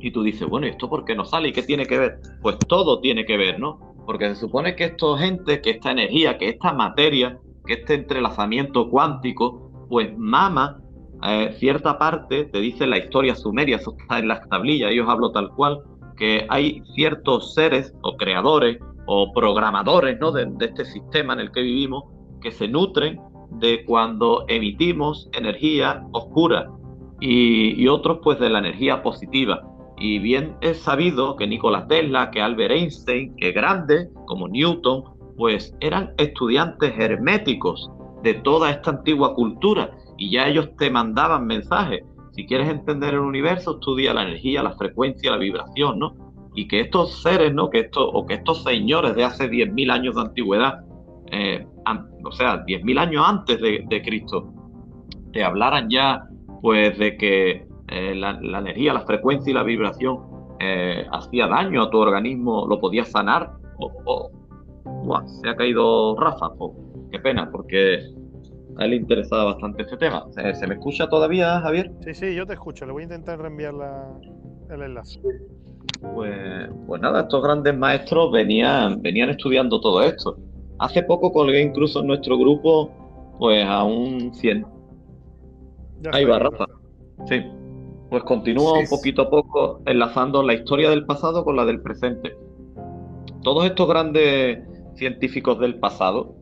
[0.00, 1.48] Y tú dices, bueno, ¿y esto por qué no sale?
[1.48, 2.20] ¿Y qué tiene que ver?
[2.40, 3.94] Pues todo tiene que ver, ¿no?
[4.06, 8.88] Porque se supone que esta gente, que esta energía, que esta materia, que este entrelazamiento
[8.88, 10.80] cuántico, pues mama
[11.24, 15.32] eh, cierta parte, te dice la historia sumeria, eso está en las tablillas, ellos hablo
[15.32, 15.80] tal cual,
[16.16, 20.30] que hay ciertos seres o creadores o programadores ¿no?
[20.32, 22.04] de este sistema en el que vivimos
[22.40, 23.20] que se nutren
[23.50, 26.68] de cuando emitimos energía oscura
[27.20, 29.62] y, otros pues de la energía positiva.
[29.98, 35.04] Y bien es sabido que Nikola Tesla, que Albert Einstein, que grandes como Newton,
[35.36, 37.90] pues eran estudiantes herméticos
[38.22, 42.02] de toda esta antigua cultura y ya ellos te mandaban mensajes.
[42.32, 46.14] Si quieres entender el universo, estudia la energía, la frecuencia, la vibración, ¿no?
[46.54, 47.70] Y que estos seres, ¿no?
[47.70, 50.80] Que estos, o que estos señores de hace 10.000 años de antigüedad,
[51.30, 51.66] eh,
[52.24, 54.52] o sea, 10.000 años antes de, de Cristo,
[55.32, 56.28] te hablaran ya
[56.60, 60.20] pues de que eh, la, energía, la frecuencia y la vibración
[60.60, 64.30] eh, hacía daño a tu organismo, lo podía sanar, o,
[65.40, 66.50] se ha caído Rafa,
[67.10, 68.00] qué pena, porque
[68.76, 70.26] a él le interesaba bastante este tema.
[70.30, 71.92] ¿Se, me escucha todavía, Javier?
[72.00, 73.74] Sí, sí, yo te escucho, le voy a intentar reenviar
[74.70, 75.20] el enlace.
[76.14, 80.36] Pues, pues nada, estos grandes maestros venían, venían estudiando todo esto.
[80.78, 82.90] Hace poco colgué incluso en nuestro grupo
[83.38, 84.34] pues a un
[86.02, 86.14] 100.
[86.14, 86.66] Ahí va, Rafa.
[87.26, 87.42] Sí.
[88.10, 92.36] Pues continúo poquito a poco enlazando la historia del pasado con la del presente.
[93.42, 94.60] Todos estos grandes
[94.94, 96.34] científicos del pasado,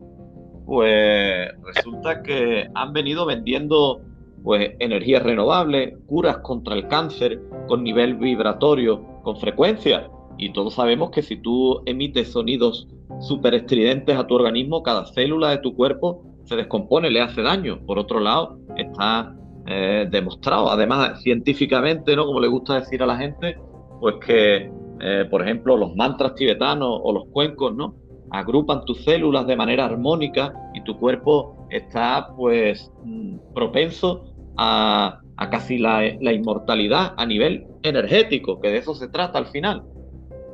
[0.65, 4.01] pues resulta que han venido vendiendo
[4.43, 10.09] pues energías renovables, curas contra el cáncer con nivel vibratorio, con frecuencia.
[10.37, 12.87] Y todos sabemos que si tú emites sonidos
[13.19, 17.79] súper estridentes a tu organismo, cada célula de tu cuerpo se descompone, le hace daño.
[17.85, 19.35] Por otro lado, está
[19.69, 22.25] eh, demostrado, además científicamente, ¿no?
[22.25, 23.57] Como le gusta decir a la gente,
[23.99, 27.95] pues que, eh, por ejemplo, los mantras tibetanos o los cuencos, ¿no?
[28.31, 34.23] Agrupan tus células de manera armónica y tu cuerpo está, pues, mm, propenso
[34.55, 35.19] a,
[35.51, 39.83] casi la, inmortalidad a nivel energético, que de eso se trata al final.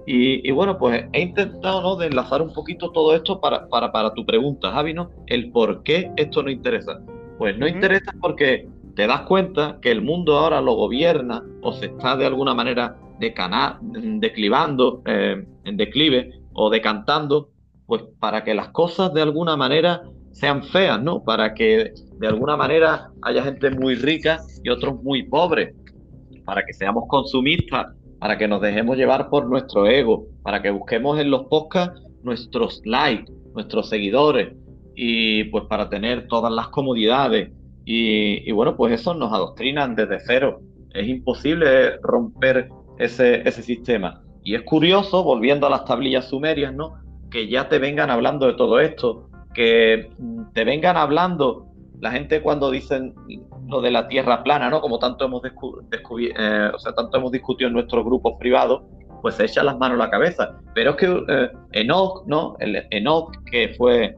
[0.07, 1.95] Y, bueno, pues he intentado ¿no?
[1.95, 5.11] de enlazar un poquito todo esto para, para, para tu pregunta, Javi, ¿no?
[5.27, 6.99] El por qué esto no interesa.
[7.37, 11.87] Pues no interesa porque te das cuenta que el mundo ahora lo gobierna o se
[11.87, 17.49] está de alguna manera declivando, eh, en declive o decantando,
[17.85, 21.23] pues para que las cosas de alguna manera sean feas, ¿no?
[21.23, 25.75] Para que de alguna manera haya gente muy rica y otros muy pobres,
[26.45, 27.87] para que seamos consumistas,
[28.19, 32.81] para que nos dejemos llevar por nuestro ego, para que busquemos en los podcasts nuestros
[32.85, 34.53] likes, nuestros seguidores
[34.95, 37.51] y pues para tener todas las comodidades
[37.85, 40.61] y, bueno, pues eso nos adoctrinan desde cero.
[40.93, 44.21] Es imposible romper ese, ese sistema.
[44.43, 46.95] Y es curioso, volviendo a las tablillas sumerias, ¿no?
[47.29, 50.09] Que ya te vengan hablando de todo esto, que
[50.53, 51.67] te vengan hablando
[51.99, 53.13] la gente cuando dicen
[53.67, 54.81] lo de la tierra plana, ¿no?
[54.81, 58.83] Como tanto hemos, eh, o sea, tanto hemos discutido en nuestros grupos privados,
[59.21, 60.59] pues se echan las manos a la cabeza.
[60.73, 62.57] Pero es que eh, Enoch, ¿no?
[62.59, 64.15] El Enoch, que fue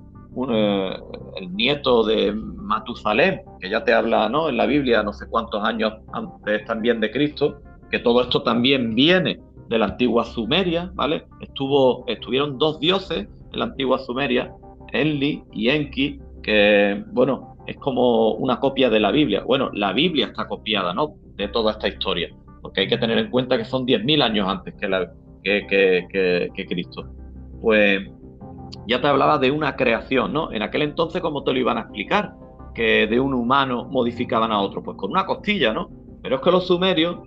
[0.50, 0.98] eh,
[1.38, 4.50] el nieto de Matusalem, que ya te habla ¿no?
[4.50, 8.96] en la Biblia no sé cuántos años antes también de Cristo, que todo esto también
[8.96, 11.26] viene de la antigua Sumeria, ¿vale?
[11.42, 14.52] Estuvo, estuvieron dos dioses en la antigua Sumeria,
[14.92, 19.44] Enli y Enki, que, bueno, es como una copia de la Biblia.
[19.44, 21.16] Bueno, la Biblia está copiada, ¿no?
[21.36, 22.30] De toda esta historia,
[22.62, 25.12] porque hay que tener en cuenta que son 10.000 años antes que, la,
[25.44, 27.10] que, que, que Cristo.
[27.62, 28.02] Pues
[28.88, 30.52] ya te hablaba de una creación, ¿no?
[30.52, 32.34] En aquel entonces, ¿cómo te lo iban a explicar?
[32.74, 35.90] Que de un humano modificaban a otro, pues con una costilla, ¿no?
[36.22, 37.18] Pero es que los sumerios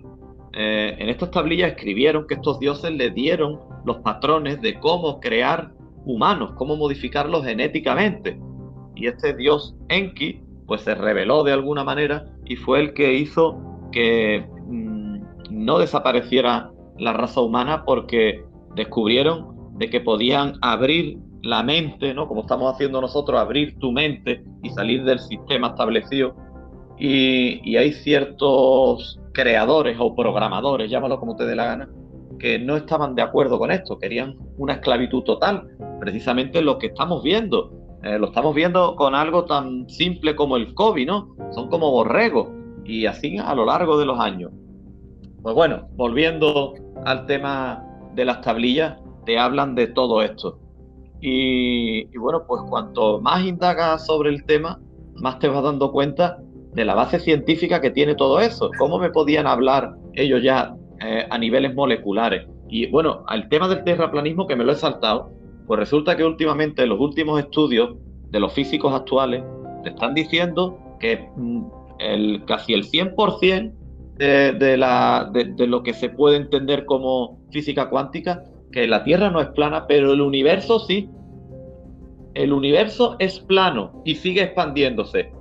[0.53, 5.71] eh, en estas tablillas escribieron que estos dioses le dieron los patrones de cómo crear
[6.05, 8.39] humanos, cómo modificarlos genéticamente.
[8.95, 13.57] Y este dios Enki, pues se reveló de alguna manera y fue el que hizo
[13.91, 15.19] que mm,
[15.49, 18.43] no desapareciera la raza humana porque
[18.75, 22.27] descubrieron de que podían abrir la mente, ¿no?
[22.27, 26.35] Como estamos haciendo nosotros, abrir tu mente y salir del sistema establecido.
[26.97, 31.89] Y, hay ciertos creadores o programadores, llámalo como te dé la gana,
[32.39, 35.69] que no estaban de acuerdo con esto, querían una esclavitud total,
[35.99, 37.71] precisamente lo que estamos viendo.
[38.03, 41.35] Eh, lo estamos viendo con algo tan simple como el COVID, ¿no?
[41.51, 42.47] Son como borregos
[42.85, 44.51] y así a lo largo de los años.
[45.41, 46.73] Pues bueno, volviendo
[47.05, 47.83] al tema
[48.15, 50.59] de las tablillas, te hablan de todo esto.
[51.21, 54.79] Y, bueno, pues cuanto más indagas sobre el tema,
[55.15, 56.39] más te vas dando cuenta
[56.73, 58.71] de la base científica que tiene todo eso.
[58.77, 62.47] ¿Cómo me podían hablar ellos ya eh, a niveles moleculares?
[62.69, 65.31] Y bueno, al tema del terraplanismo que me lo he saltado,
[65.67, 67.97] pues resulta que últimamente los últimos estudios
[68.29, 69.43] de los físicos actuales
[69.83, 71.63] te están diciendo que mm,
[71.99, 73.73] el, casi el 100%
[74.19, 79.87] de, lo que se puede entender como física cuántica que la Tierra no es plana,
[79.87, 81.09] pero el universo sí.
[82.33, 85.31] El universo es plano y sigue expandiéndose.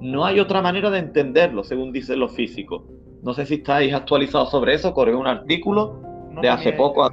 [0.00, 2.82] No hay otra manera de entenderlo, según dicen los físicos.
[3.22, 6.00] No sé si estáis actualizados sobre eso, corre un artículo
[6.42, 7.08] de hace poco.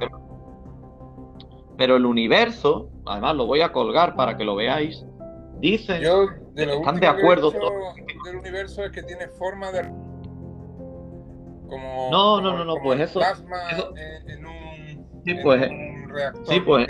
[1.76, 5.04] Pero el universo, además lo voy a colgar para que lo veáis,
[5.58, 7.52] dicen Yo, de lo están de acuerdo.
[8.30, 9.82] El universo es que tiene forma de...
[11.68, 13.20] Como, no, no, no, no, pues eso,
[14.26, 14.73] en un
[15.24, 15.70] Sí, pues,
[16.44, 16.86] sí, pues,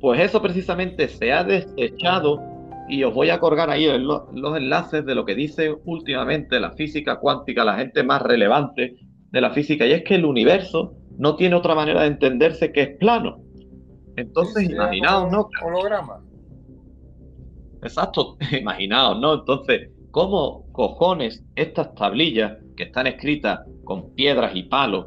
[0.00, 2.42] pues eso precisamente se ha desechado
[2.88, 4.22] y os voy a colgar ahí los,
[4.56, 8.96] enlaces de lo que dice últimamente la física cuántica, la gente más relevante
[9.30, 12.82] de la física y es que el universo no tiene otra manera de entenderse que
[12.82, 13.42] es plano.
[14.16, 15.48] Entonces, imaginaos, ¿no?
[15.64, 16.22] Holograma.
[17.82, 19.34] Exacto, imaginaos, ¿no?
[19.34, 25.06] Entonces, ¿cómo cojones estas tablillas que están escritas con piedras y palos,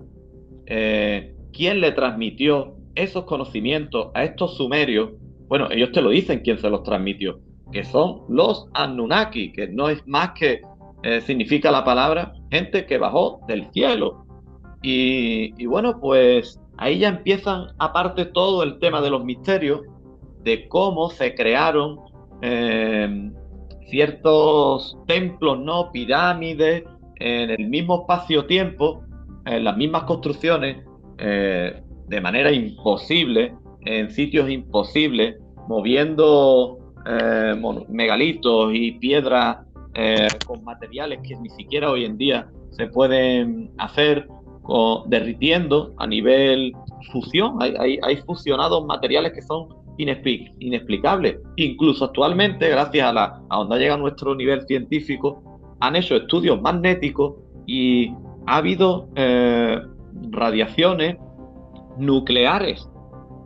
[0.70, 5.11] eh, quién le transmitió esos conocimientos a estos sumerios?
[5.47, 7.39] Bueno, ellos te lo dicen quién se los transmitió,
[7.72, 10.61] que son los Anunnaki, que no es más que
[11.01, 14.26] eh, significa la palabra gente que bajó del cielo.
[14.82, 19.82] Y, bueno, pues ahí ya empiezan aparte todo el tema de los misterios,
[20.43, 21.99] de cómo se crearon
[22.41, 23.32] eh,
[23.89, 25.91] ciertos templos, ¿no?
[25.91, 26.84] Pirámides,
[27.15, 29.03] en el mismo espacio-tiempo,
[29.49, 30.83] en las mismas construcciones,
[31.17, 33.53] eh, de manera imposible,
[33.85, 35.37] en sitios imposibles,
[35.67, 36.77] moviendo
[37.87, 39.57] megalitos y piedras
[39.95, 44.27] eh, con materiales que ni siquiera hoy en día se pueden hacer
[45.07, 46.73] derritiendo a nivel
[47.11, 47.57] fusión.
[47.59, 51.39] Hay, fusionados materiales que son inexplicables.
[51.55, 55.41] Incluso actualmente, gracias a, la, a donde llega nuestro nivel científico,
[55.79, 57.35] han hecho estudios magnéticos
[57.65, 58.13] y
[58.45, 59.79] ha habido eh,
[60.31, 61.17] radiaciones
[61.97, 62.89] nucleares.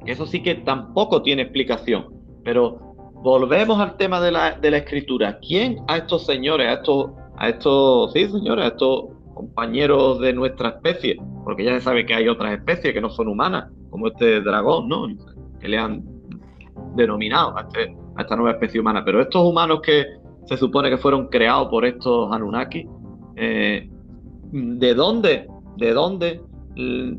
[0.05, 2.07] Eso sí que tampoco tiene explicación.
[2.43, 5.39] Pero volvemos al tema de la, escritura.
[5.39, 10.69] ¿Quién a estos señores, a estos, a estos, sí, señores, a estos compañeros de nuestra
[10.69, 11.17] especie?
[11.43, 14.89] Porque ya se sabe que hay otras especies que no son humanas, como este dragón,
[14.89, 15.07] ¿no?
[15.59, 16.03] Que le han
[16.95, 19.03] denominado a, este, esta nueva especie humana.
[19.05, 20.05] Pero estos humanos que
[20.45, 22.85] se supone que fueron creados por estos Anunnaki,
[23.37, 23.89] eh,
[24.53, 25.47] ¿de dónde,
[25.77, 26.41] de dónde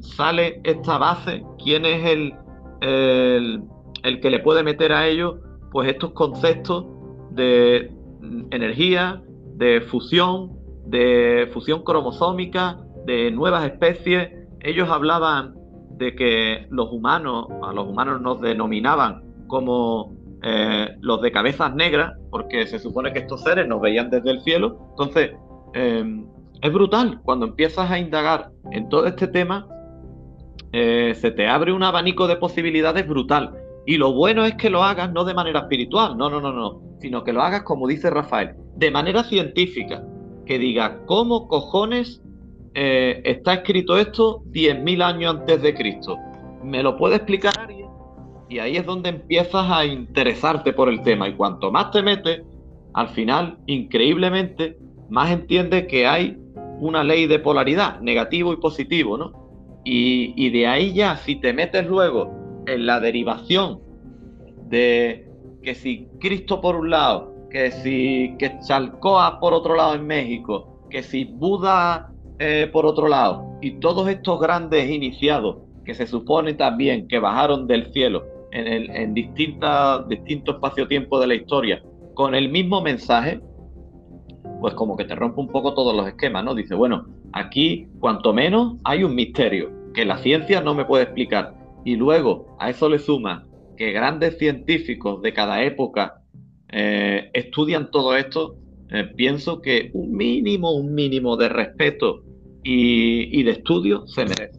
[0.00, 1.44] sale esta base?
[1.62, 2.34] ¿Quién es el,
[2.80, 3.62] el,
[4.02, 5.36] el que le puede meter a ellos
[5.72, 6.86] pues estos conceptos
[7.32, 7.90] de
[8.52, 9.20] energía,
[9.56, 10.52] de fusión,
[10.86, 14.30] de fusión cromosómica, de nuevas especies.
[14.60, 15.54] Ellos hablaban
[15.90, 22.12] de que los humanos, a los humanos nos denominaban como eh, los de cabezas negras,
[22.30, 24.78] porque se supone que estos seres nos veían desde el cielo.
[24.90, 25.32] Entonces,
[25.72, 26.26] em,
[26.64, 27.20] es brutal.
[27.22, 29.68] Cuando empiezas a indagar en todo este tema,
[30.72, 33.54] eh, se te abre un abanico de posibilidades brutal.
[33.84, 36.80] Y lo bueno es que lo hagas no de manera espiritual, no, no, no, no,
[37.00, 40.02] sino que lo hagas como dice Rafael, de manera científica,
[40.46, 42.22] que diga, ¿cómo cojones
[42.72, 46.16] eh, está escrito esto 10.000 años antes de Cristo?
[46.62, 47.88] ¿Me lo puede explicar alguien?
[48.48, 51.28] Y ahí es donde empiezas a interesarte por el tema.
[51.28, 52.40] Y cuanto más te metes,
[52.94, 54.78] al final, increíblemente,
[55.10, 56.38] más entiendes que hay
[56.80, 59.32] una ley de polaridad, negativo y positivo, ¿no?
[59.84, 63.80] Y, de ahí ya, si te metes luego en la derivación
[64.68, 65.28] de
[65.62, 70.86] que si Cristo por un lado, que si que Chalcoa por otro lado en México,
[70.88, 76.54] que si Buda eh, por otro lado, y todos estos grandes iniciados que se supone
[76.54, 80.06] también que bajaron del cielo en, el, en distintos
[80.56, 81.82] espacio-tiempo de la historia
[82.14, 83.40] con el mismo mensaje,
[84.64, 86.54] pues como que te rompe un poco todos los esquemas, ¿no?
[86.54, 87.04] Dice, bueno,
[87.34, 91.54] aquí cuanto menos hay un misterio que la ciencia no me puede explicar
[91.84, 93.46] y luego a eso le suma
[93.76, 96.22] que grandes científicos de cada época
[96.72, 98.56] eh, estudian todo esto,
[98.88, 102.22] eh, pienso que un mínimo, un mínimo de respeto
[102.62, 104.58] y, de estudio se merece.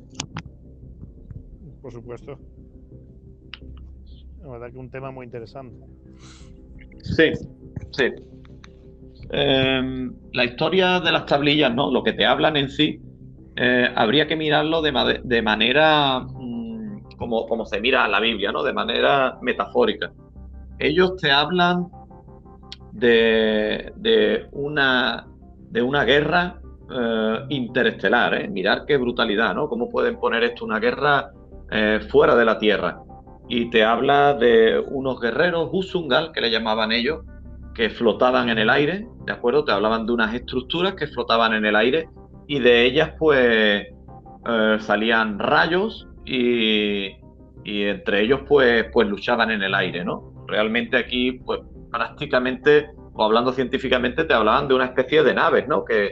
[1.82, 2.38] Por supuesto.
[4.44, 5.84] La verdad que un tema muy interesante.
[7.02, 7.32] Sí,
[7.90, 8.35] sí.
[9.38, 11.92] Em, la historia de las tablillas, ¿no?
[11.92, 13.02] Lo que te hablan en sí,
[13.58, 14.94] eh, habría que mirarlo de,
[15.42, 16.26] manera
[17.18, 18.64] como, se mira la Biblia, ¿no?
[18.64, 20.14] De manera metafórica.
[20.80, 21.90] Ellos te hablan
[22.94, 25.28] de, de una,
[25.70, 28.48] de una guerra eh, interestelar, ¿eh?
[28.48, 29.68] Mirar qué brutalidad, ¿no?
[29.68, 31.32] ¿Cómo pueden poner esto una guerra
[31.72, 33.02] eh, fuera de la Tierra?
[33.50, 37.26] Y te habla de unos guerreros, Usungal, que le llamaban ellos,
[37.76, 39.66] que flotaban en el aire, ¿de acuerdo?
[39.66, 42.10] Te hablaban de unas estructuras que flotaban en el aire
[42.48, 43.86] y de ellas pues
[44.48, 47.12] eh, salían rayos y,
[47.66, 50.46] entre ellos pues, pues luchaban en el aire, ¿no?
[50.48, 51.60] Realmente aquí pues
[51.92, 55.84] prácticamente, o hablando científicamente, te hablaban de una especie de naves, ¿no?
[55.84, 56.12] Que,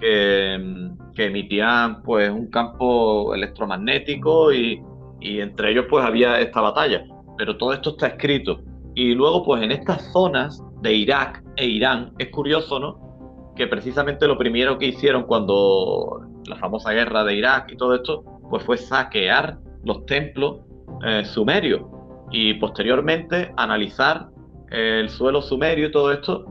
[0.00, 4.82] que, emitían pues un campo electromagnético y,
[5.20, 7.04] y entre ellos pues había esta batalla.
[7.38, 8.60] Pero todo esto está escrito.
[8.94, 13.52] Y luego pues en estas zonas de Irak e Irán, es curioso, ¿no?
[13.56, 18.22] Que precisamente lo primero que hicieron cuando la famosa guerra de Irak y todo esto,
[18.48, 20.60] pues fue saquear los templos
[21.04, 21.82] eh, sumerios
[22.30, 24.28] y posteriormente analizar
[24.70, 26.44] el suelo sumerio y todo esto.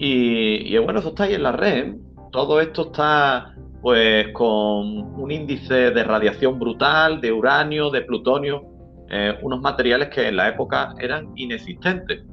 [0.00, 1.94] Y, bueno, eso está ahí en la red.
[2.32, 8.64] Todo esto está pues con un índice de radiación brutal, de uranio, de plutonio,
[9.08, 12.24] eh, unos materiales que en la época eran inexistentes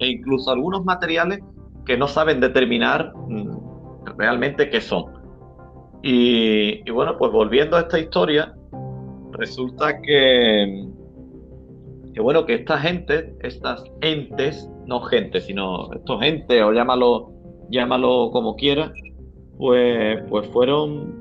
[0.00, 1.40] e incluso algunos materiales
[1.86, 5.20] que no saben determinar mm, realmente qué son.
[6.02, 8.54] Y, bueno, pues volviendo a esta historia,
[9.32, 10.88] resulta que,
[12.14, 17.32] que, bueno, que esta gente, estas entes, no gente, sino estos entes, o llámalo,
[17.70, 18.92] llámalo como quieras,
[19.58, 21.20] pues, pues fueron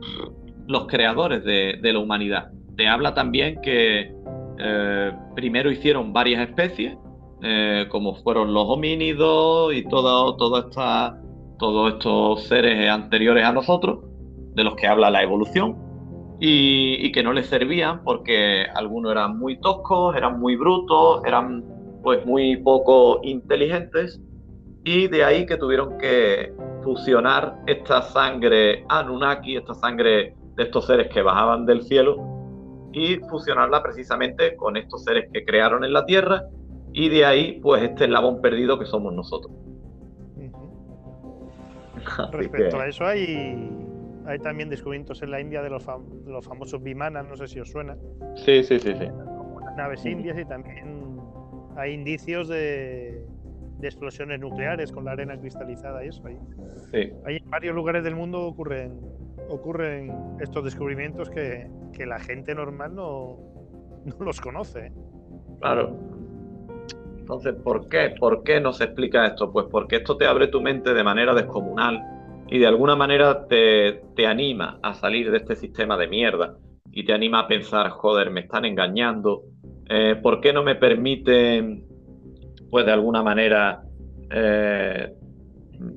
[0.68, 2.52] los creadores de, la humanidad.
[2.78, 4.14] Te habla también que
[4.60, 6.98] eh, primero hicieron varias especies,
[7.42, 11.18] eh, como fueron los homínidos y todo, todo esta,
[11.58, 14.00] todos estos seres anteriores a nosotros,
[14.56, 15.78] de los que habla la evolución,
[16.42, 21.64] y, que no les servían porque algunos eran muy toscos, eran muy brutos, eran
[22.04, 24.22] pues muy poco inteligentes,
[24.84, 31.10] y de ahí que tuvieron que fusionar esta sangre Anunnaki, esta sangre de estos seres
[31.10, 32.18] que bajaban del cielo,
[32.92, 36.44] y fusionarla precisamente con estos seres que crearon en la Tierra
[37.00, 39.54] y de ahí, pues, este eslabón perdido que somos nosotros.
[42.34, 43.72] Respecto a eso, hay,
[44.26, 45.86] hay también descubrimientos en la India de los,
[46.26, 47.96] los famosos Vimanas, no sé si os suena.
[48.36, 49.08] Sí, sí, sí, sí.
[49.78, 51.22] Naves indias y también
[51.78, 53.26] hay indicios de,
[53.78, 56.22] de explosiones nucleares con la arena cristalizada y eso.
[56.28, 56.38] Ahí.
[56.92, 57.14] Sí.
[57.26, 59.00] Hay en varios lugares del mundo ocurren,
[59.48, 63.38] ocurren estos descubrimientos que, que la gente normal no,
[64.04, 64.88] no los conoce.
[64.88, 64.92] ¿eh?
[65.62, 65.96] Claro,
[67.30, 68.16] entonces, ¿por qué?
[68.20, 69.52] ¿Por qué no se explica esto?
[69.52, 72.02] Pues porque esto te abre tu mente de manera descomunal
[72.48, 76.58] y de alguna manera te, te anima a salir de este sistema de mierda
[76.92, 79.44] y te anima a pensar, joder, me están engañando,
[79.88, 81.86] eh, ¿por qué no me permiten,
[82.72, 83.84] pues de alguna manera,
[84.32, 85.14] eh,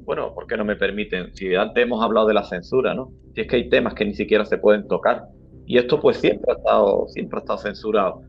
[0.04, 1.34] bueno, ¿por qué no me permiten?
[1.34, 3.10] Si antes hemos hablado de la censura, ¿no?
[3.34, 5.22] Si es que hay temas que ni siquiera se pueden tocar.
[5.64, 8.20] Y esto pues siempre ha estado, siempre ha estado censurado.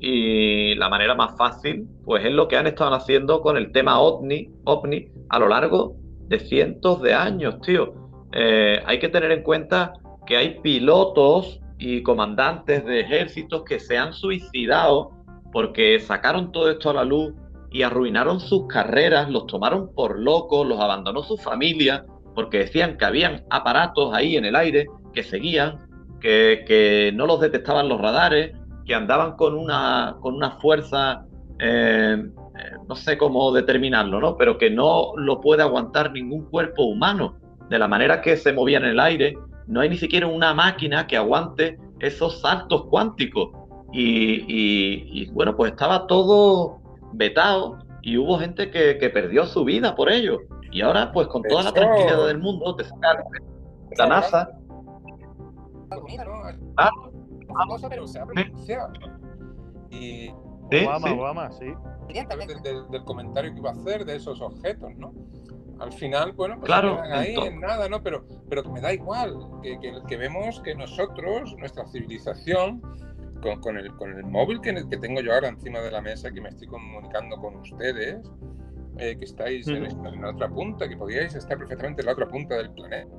[0.00, 4.00] Y la manera más fácil, pues es lo que han estado haciendo con el tema
[4.00, 5.96] OVNI, OVNI a lo largo
[6.28, 7.94] de cientos de años, tío.
[8.32, 9.94] Eh, hay que tener en cuenta
[10.26, 15.12] que hay pilotos y comandantes de ejércitos que se han suicidado
[15.52, 17.32] porque sacaron todo esto a la luz
[17.70, 23.04] y arruinaron sus carreras, los tomaron por locos, los abandonó su familia, porque decían que
[23.04, 25.78] habían aparatos ahí en el aire que seguían,
[26.20, 28.56] que, que no los detectaban los radares,
[28.88, 31.26] que andaban con una, con una fuerza,
[31.58, 34.36] eh, eh, no sé cómo determinarlo, ¿no?
[34.36, 37.36] Pero que no lo puede aguantar ningún cuerpo humano.
[37.68, 41.06] De la manera que se movían en el aire, no hay ni siquiera una máquina
[41.06, 43.50] que aguante esos saltos cuánticos.
[43.92, 46.80] Y, bueno, pues estaba todo
[47.12, 50.40] vetado y hubo gente que, perdió su vida por ello.
[50.72, 53.18] Y ahora, pues con toda la tranquilidad del mundo, te sacan
[53.98, 54.50] la NASA.
[56.76, 56.90] Ah,
[57.58, 58.92] famoso, pero se ha pronunciado.
[59.90, 61.66] Y Obama, Obama, sí.
[62.62, 65.12] Del, del, comentario que iba a hacer de esos objetos, ¿no?
[65.78, 68.02] Al final, bueno, pues claro, ahí en nada, ¿no?
[68.02, 72.82] Pero, pero que me da igual, que, que, que vemos que nosotros, nuestra civilización,
[73.40, 76.30] con, con, el, con el móvil que, que, tengo yo ahora encima de la mesa,
[76.32, 78.28] que me estoy comunicando con ustedes,
[78.98, 82.26] eh, que estáis en, en, la otra punta, que podíais estar perfectamente en la otra
[82.26, 83.17] punta del planeta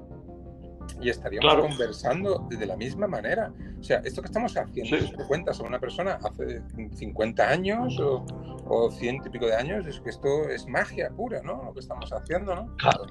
[1.01, 3.51] y estaríamos conversando de la misma manera.
[3.79, 6.61] O sea, esto que estamos haciendo, si te cuentas a una persona hace
[6.95, 8.25] 50 años o,
[8.65, 11.63] o ciento y pico de años, es que esto es magia pura, ¿no?
[11.63, 12.75] Lo que estamos haciendo, ¿no?
[12.77, 13.05] Claro.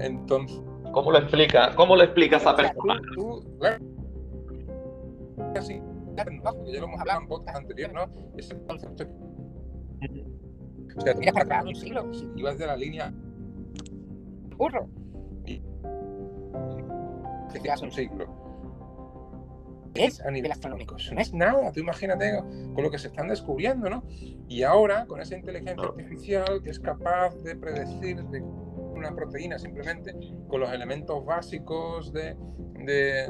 [0.00, 0.60] Entonces.
[0.92, 1.74] ¿Cómo lo explica?
[1.74, 3.00] ¿Cómo lo explicas a persona?
[3.14, 3.84] Tú, claro.
[5.56, 5.80] Así,
[6.16, 8.06] ya lo hemos hablado en podcast anterior, ¿no?
[8.36, 9.04] Es el concepto.
[10.96, 13.12] O sea, tú para atrás un siglo, si ibas de la línea
[14.56, 14.88] burro
[17.70, 18.42] hace un siglo.
[19.94, 21.70] Es a nivel astronómico, no es nada.
[21.70, 22.38] Tú imagínate
[22.74, 24.02] con lo que se están descubriendo, ¿no?
[24.48, 30.14] Y ahora, con esa inteligencia artificial que es capaz de predecir de una proteína simplemente
[30.48, 32.36] con los elementos básicos de,
[32.84, 33.26] de,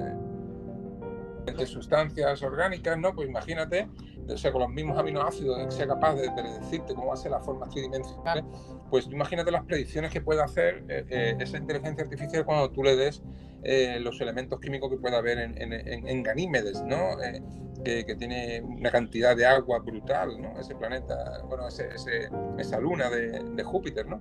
[1.52, 3.12] de sustancias orgánicas, ¿no?
[3.12, 3.88] Pues imagínate
[4.28, 7.30] o sea, con los mismos aminoácidos, que sea capaz de, decirte cómo va a ser
[7.30, 8.44] la forma tridimensional,
[8.90, 12.96] pues imagínate las predicciones que puede hacer eh, eh, esa inteligencia artificial cuando tú le
[12.96, 13.22] des
[13.62, 17.16] eh, los elementos químicos que pueda haber en, en, Ganímedes, ¿no?
[17.84, 20.58] que tiene una cantidad de agua brutal, ¿no?
[20.60, 21.88] Ese planeta, bueno, ese,
[22.58, 24.20] esa luna de, de Júpiter, ¿no?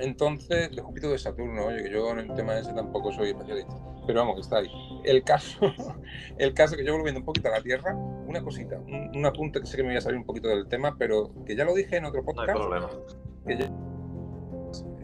[0.00, 3.74] Entonces, de Júpiter de Saturno, oye, que yo en el tema ese tampoco soy especialista,
[4.06, 4.68] pero vamos, que está ahí.
[5.04, 5.58] El caso,
[6.38, 9.60] el caso que yo volviendo un poquito a la Tierra, una cosita, un, un, apunte
[9.60, 11.74] que sé que me voy a salir un poquito del tema, pero que ya lo
[11.74, 12.58] dije en otro podcast.
[12.58, 12.88] No hay
[13.48, 13.70] problema.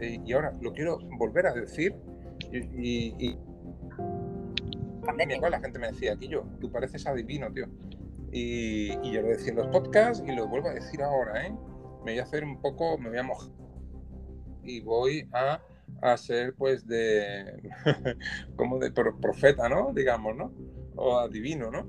[0.01, 1.95] y ahora lo quiero volver a decir
[2.51, 3.37] y,
[5.05, 7.67] pandemia, la gente me decía, aquí yo, tú pareces adivino, tío.
[8.31, 11.51] Y, y, yo lo decía en los podcasts y lo vuelvo a decir ahora, ¿eh?
[12.05, 13.49] Me voy a hacer un poco, me voy a mojar
[14.69, 15.63] y voy a,
[16.03, 17.63] a ser pues de,
[18.57, 19.93] como de profeta, ¿no?
[19.95, 20.53] Digamos, ¿no?
[20.97, 21.89] O adivino, ¿no?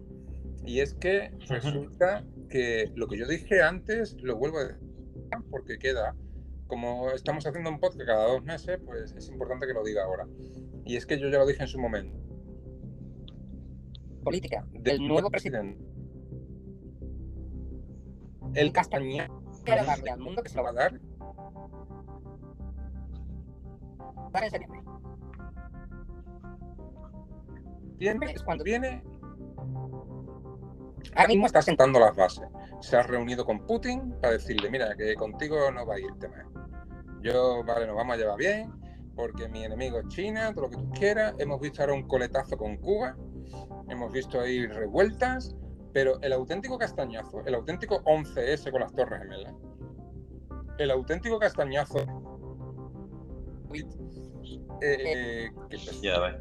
[0.65, 4.89] Y es que resulta que lo que yo dije antes lo vuelvo a decir
[5.49, 6.15] porque queda,
[6.67, 10.27] como estamos haciendo un podcast cada dos meses, pues es importante que lo diga ahora.
[10.86, 12.17] Y es que yo ya lo dije en su momento.
[14.23, 15.82] Política del nuevo presidente.
[18.55, 18.71] El
[19.86, 20.99] darle al mundo que se lo va a dar.
[24.34, 24.82] En septiembre.
[27.97, 29.03] Siempre es cuando viene.
[31.15, 32.47] Ahora mismo está sentando las bases.
[32.80, 36.45] Se ha reunido con Putin para decirle, mira, que contigo no va a ir tema.
[37.21, 38.71] Yo, vale, nos vamos a llevar bien,
[39.15, 41.34] porque mi enemigo es China, todo lo que tú quieras.
[41.39, 43.17] Hemos visto ahora un coletazo con Cuba,
[43.89, 45.55] hemos visto ahí revueltas,
[45.91, 49.53] pero el auténtico castañazo, el auténtico 11S con las Torres Gemelas,
[50.77, 52.28] el auténtico castañazo
[54.82, 56.36] eh, que ya ves.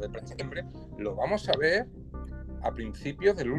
[0.00, 0.64] de septiembre,
[0.98, 1.86] lo vamos a ver
[2.62, 3.52] a principios del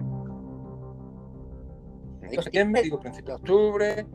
[2.29, 4.07] digo septiembre, digo principio de octubre,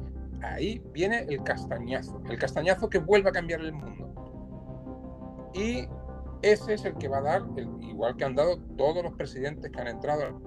[0.43, 4.09] ahí viene el castañazo, el castañazo que vuelve a cambiar el mundo.
[5.55, 5.89] Y
[6.43, 7.43] ese es el que va a dar,
[7.81, 10.41] igual que han dado todos los presidentes que han entrado.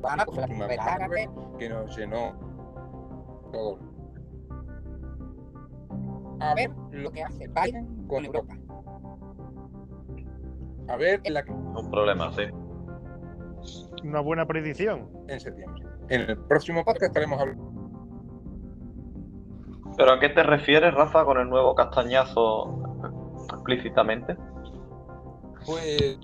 [0.00, 0.98] Van a la primavera
[1.58, 2.38] que nos llenó
[3.52, 3.89] todo.
[6.40, 8.56] A ver lo que hace Biden con Europa.
[10.88, 11.52] A ver la que...
[11.52, 12.42] Un problema, sí.
[14.02, 15.08] Una buena predicción.
[15.28, 15.84] En septiembre.
[16.08, 17.70] En el próximo podcast estaremos hablando
[19.96, 22.96] ¿Pero a qué te refieres, Rafa, con el nuevo castañazo
[23.52, 24.34] explícitamente?
[25.66, 26.18] Pues,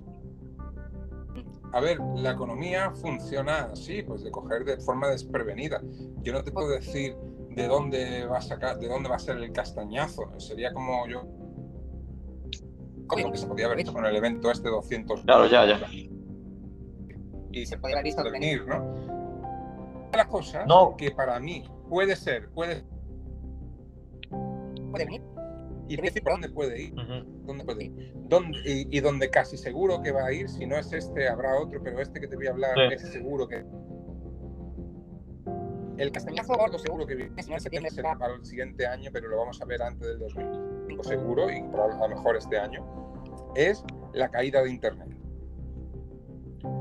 [1.72, 5.82] a ver, la economía funciona así, pues de coger de forma desprevenida.
[6.22, 7.16] Yo no te puedo decir
[7.56, 10.38] de dónde va a sacar, de dónde va a ser el castañazo.
[10.38, 11.22] Sería como yo
[13.06, 15.22] como que se podía haber visto con el evento este 200.
[15.22, 15.80] Claro, ya, ya.
[17.52, 19.06] Y se podía haber visto venir, ¿no?
[20.12, 20.96] Las cosas no.
[20.96, 22.84] que para mí puede ser, puede
[24.90, 25.22] puede venir.
[25.88, 26.94] Y decir por dónde puede ir.
[27.46, 28.12] ¿Dónde puede ir?
[28.28, 31.60] ¿Dónde, y, y, donde casi seguro que va a ir, si no es este, habrá
[31.60, 33.64] otro, pero este que te voy a hablar es seguro que.
[35.98, 39.38] El castañazo gordo seguro que viene, no septiembre será para el siguiente año, pero lo
[39.38, 42.84] vamos a ver antes del 2005 seguro, y a lo mejor este año,
[43.54, 43.82] es
[44.12, 45.08] la caída de Internet.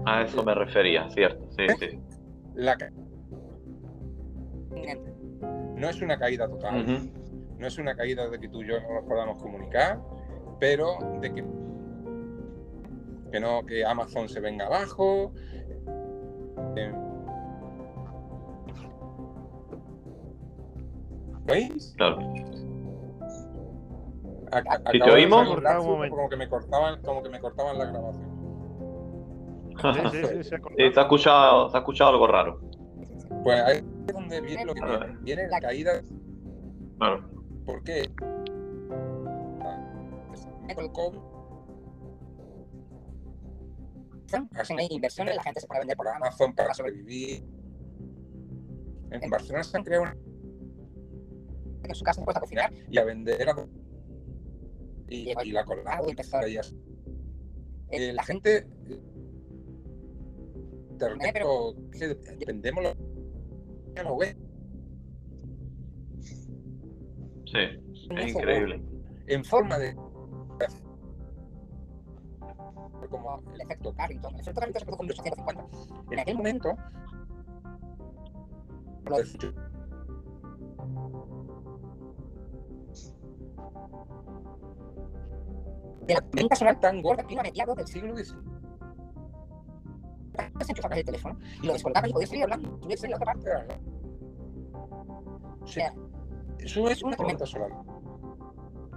[0.05, 1.99] A eso me refería, cierto, sí, sí.
[2.55, 2.77] La
[5.75, 7.11] No es una caída total.
[7.57, 10.01] No es una caída de que tú y yo no nos podamos comunicar,
[10.59, 11.45] pero de que,
[13.31, 15.33] que no, que Amazon se venga abajo.
[16.75, 16.91] Eh,
[21.45, 21.93] ¿Veis?
[21.97, 22.19] Claro.
[24.93, 25.47] ¿Y te oímos?
[26.09, 28.35] Como que me cortaban, como que me cortaban la grabación.
[29.81, 30.57] Sí, sí, sí, se, ha
[31.03, 32.61] escuchado, se ha escuchado algo raro.
[33.43, 33.77] Pues ahí
[34.07, 35.17] es donde viene lo que viene.
[35.21, 36.01] Viene la caída.
[36.97, 37.29] Claro.
[37.65, 38.09] ¿Por qué?
[40.73, 41.19] Con el COVID.
[44.57, 47.43] Hacen inversiones, la gente se puede vender por Amazon para sobrevivir.
[49.11, 50.17] En Barcelona se han creado una...
[51.91, 53.55] en su casa se puede cocinar y a vender a...
[55.09, 56.01] y, y la colada
[56.47, 56.57] y
[57.91, 58.67] eh, la gente
[60.89, 61.73] internet, pero
[62.39, 62.95] dependemos lo
[63.93, 64.35] que lo ve
[67.45, 67.59] Sí,
[68.17, 68.81] es increíble.
[69.27, 69.95] En forma de.
[73.09, 74.33] Como el efecto Carrington.
[74.33, 76.11] El efecto Carrington se produjo en 1850.
[76.11, 76.75] En aquel momento.
[79.05, 79.64] de
[86.13, 88.39] la venta solar tan gorda que iba a mediados del siglo XIX.
[90.61, 92.79] Se enchufaba el teléfono y lo descolgaba y podía seguir hablando.
[92.79, 93.51] Podía seguir la otra parte.
[95.61, 95.93] O sea,
[96.59, 97.71] eso es una tormenta solar.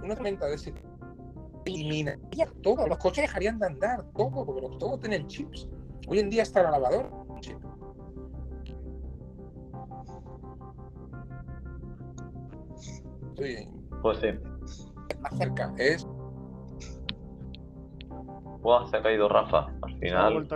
[0.03, 0.73] Una tormenta de ese
[1.65, 2.87] eliminaría todo.
[2.87, 5.67] Los coches dejarían de andar, todo, porque los, todos tienen chips.
[6.07, 7.09] Hoy en día está la lavadora
[7.39, 7.57] chip.
[14.01, 14.27] pues sí.
[15.21, 16.07] Más cerca es.
[18.61, 19.67] Buah, se ha caído Rafa.
[19.81, 20.47] Al final.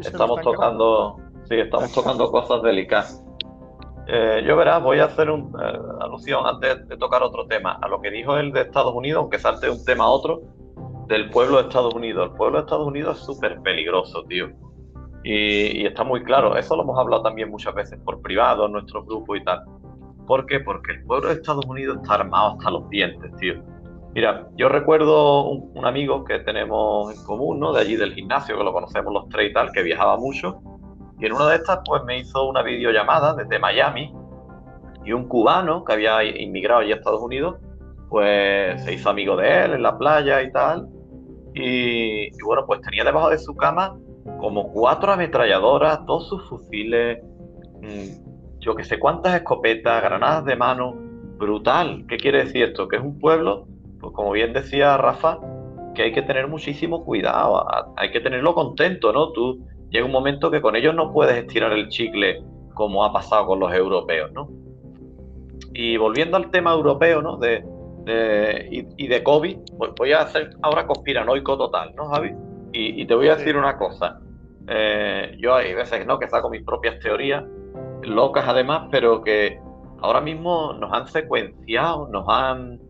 [0.00, 1.16] Estamos tocando.
[1.44, 3.24] Sí, estamos tocando cosas delicadas.
[4.06, 7.88] eh, yo verás, voy a hacer una eh, alusión antes de tocar otro tema, a
[7.88, 10.42] lo que dijo el de Estados Unidos, aunque salte de un tema a otro,
[11.06, 12.30] del pueblo de Estados Unidos.
[12.30, 14.48] El pueblo de Estados Unidos es súper peligroso, tío.
[15.22, 19.04] Y, está muy claro, eso lo hemos hablado también muchas veces por privado, en nuestro
[19.04, 19.64] grupo y tal.
[20.26, 20.60] ¿Por qué?
[20.60, 23.62] Porque el pueblo de Estados Unidos está armado hasta los dientes, tío.
[24.12, 27.72] Mira, yo recuerdo un, amigo que tenemos en común, ¿no?
[27.72, 30.60] De allí del gimnasio, que lo conocemos los tres y tal, que viajaba mucho.
[31.20, 34.12] Y en una de estas, pues me hizo una videollamada desde Miami.
[35.04, 37.56] Y un cubano que había inmigrado allí a Estados Unidos,
[38.08, 40.88] pues se hizo amigo de él en la playa y tal.
[41.54, 43.96] Y, bueno, pues tenía debajo de su cama
[44.40, 47.22] como cuatro ametralladoras, dos sus fusiles,
[47.80, 50.94] mm, yo que sé cuántas escopetas, granadas de mano.
[51.38, 52.04] Brutal.
[52.06, 52.86] ¿Qué quiere decir esto?
[52.86, 53.66] Que es un pueblo
[54.00, 55.38] pues como bien decía Rafa,
[55.94, 57.66] que hay que tener muchísimo cuidado,
[57.96, 59.32] hay que tenerlo contento, ¿no?
[59.32, 62.42] Tú llega un momento que con ellos no puedes estirar el chicle
[62.74, 64.48] como ha pasado con los europeos, ¿no?
[65.74, 67.36] Y volviendo al tema europeo, ¿no?
[67.36, 67.64] De,
[68.70, 72.32] y, de COVID, pues voy a hacer ahora conspiranoico total, ¿no, Javi?
[72.72, 74.20] Y, te voy a decir una cosa.
[74.68, 76.18] Eh, yo hay veces, ¿no?
[76.18, 77.44] Que saco mis propias teorías,
[78.02, 79.60] locas además, pero que
[80.00, 82.80] ahora mismo nos han secuenciado, nos han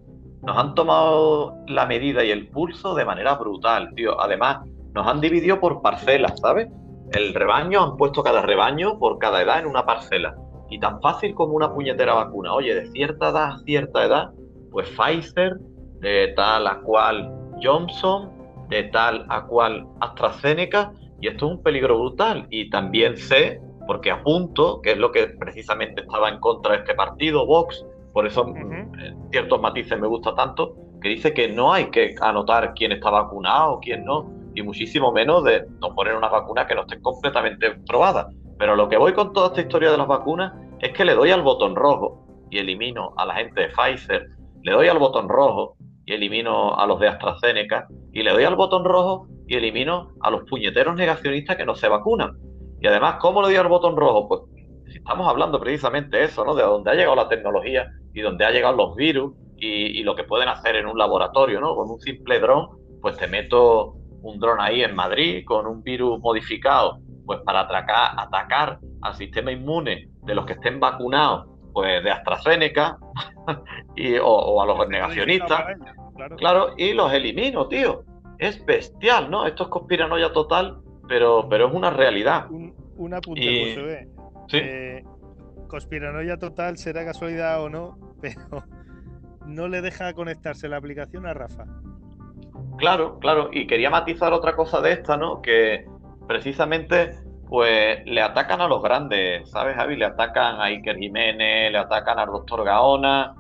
[0.43, 4.21] nos han tomado la medida y el pulso de manera brutal, tío.
[4.21, 4.61] Además,
[4.95, 6.69] nos han dividido por parcelas, ¿sabes?
[7.13, 10.35] El rebaño, han puesto cada rebaño por cada edad en una parcela.
[10.71, 12.55] Y tan fácil como una puñetera vacuna.
[12.55, 14.31] Oye, de cierta edad a cierta edad,
[14.71, 15.59] pues Pfizer,
[15.99, 17.31] de tal a cual
[17.63, 18.31] Johnson,
[18.69, 22.47] de tal a cual AstraZeneca, y esto es un peligro brutal.
[22.51, 26.95] Y también sé, porque apunto, que es lo que precisamente estaba en contra de este
[26.95, 31.91] partido, Vox, por eso mm, ciertos matices me gusta tanto, que dice que no hay
[31.91, 36.29] que anotar quién está vacunado o quién no, y muchísimo menos de no poner una
[36.29, 38.29] vacuna que no esté completamente probada.
[38.59, 41.31] Pero lo que voy con toda esta historia de las vacunas es que le doy
[41.31, 44.27] al botón rojo y elimino a la gente de Pfizer,
[44.63, 48.57] le doy al botón rojo y elimino a los de AstraZeneca, y le doy al
[48.57, 52.37] botón rojo y elimino a los puñeteros negacionistas que no se vacunan.
[52.81, 54.29] Y además, ¿cómo le doy al botón rojo?
[54.29, 54.41] Pues
[55.01, 56.55] estamos hablando precisamente de eso, ¿no?
[56.55, 60.25] De dónde ha llegado la tecnología y donde ha llegado los virus y, lo que
[60.25, 61.75] pueden hacer en un laboratorio, ¿no?
[61.75, 62.69] Con un simple dron,
[63.03, 68.13] pues te meto un dron ahí en Madrid con un virus modificado, pues para atracar,
[68.17, 72.99] atacar al sistema inmune de los que estén vacunados, pues de AstraZeneca
[73.97, 75.77] y, o, a los negacionistas.
[76.37, 76.75] Claro.
[76.77, 78.05] y los elimino, tío.
[78.39, 79.47] Es bestial, ¿no?
[79.47, 80.79] Esto es conspiranoia total,
[81.09, 82.51] pero, pero es una realidad.
[82.51, 83.77] Un, un apunte, y...
[84.51, 84.59] ¿Sí?
[84.61, 85.05] Eh,
[85.69, 88.65] conspiranoia total, será casualidad o no, pero
[89.47, 91.65] no le deja conectarse la aplicación a Rafa.
[92.77, 95.41] Claro, claro, y quería matizar otra cosa de esta, ¿no?
[95.43, 95.87] Que
[96.27, 97.15] precisamente,
[97.49, 99.97] pues le atacan a los grandes, ¿sabes, Javi?
[99.97, 103.35] Le atacan a Iker Jiménez, le atacan al doctor Gaona,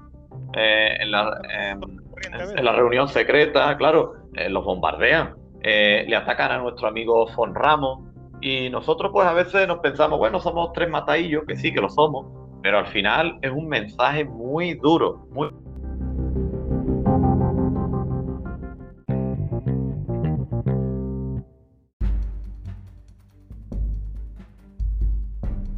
[0.54, 1.40] eh, en, la,
[1.72, 5.34] en, la, reunión secreta, claro, eh, los bombardean.
[5.62, 8.09] Eh, le atacan a nuestro amigo Fon Ramos,
[8.40, 11.90] y nosotros pues a veces nos pensamos, bueno, somos tres mataillos, que sí, que lo
[11.90, 12.26] somos,
[12.62, 15.50] pero al final es un mensaje muy duro, muy...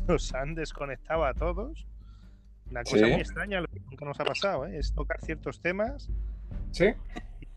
[0.07, 1.87] Nos han desconectado a todos.
[2.71, 4.79] Una cosa muy extraña, lo que nunca nos ha pasado, ¿eh?
[4.79, 6.11] es tocar ciertos temas.
[6.71, 6.87] Sí.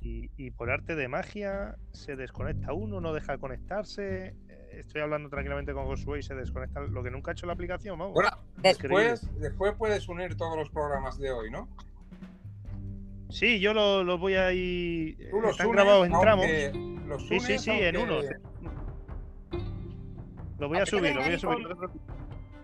[0.01, 4.35] Y, y, por arte de magia se desconecta uno, no deja conectarse
[4.79, 7.97] estoy hablando tranquilamente con Josué y se desconecta lo que nunca ha hecho la aplicación.
[7.97, 8.13] Vamos.
[8.13, 11.67] Bueno, después, después puedes unir todos los programas de hoy, ¿no?
[13.29, 15.17] Sí, yo los lo voy a ir.
[15.49, 16.45] Están grabados en tramos.
[17.27, 18.19] Sí, sí, sí, en uno.
[20.59, 21.67] Lo voy a subir, lo voy a subir.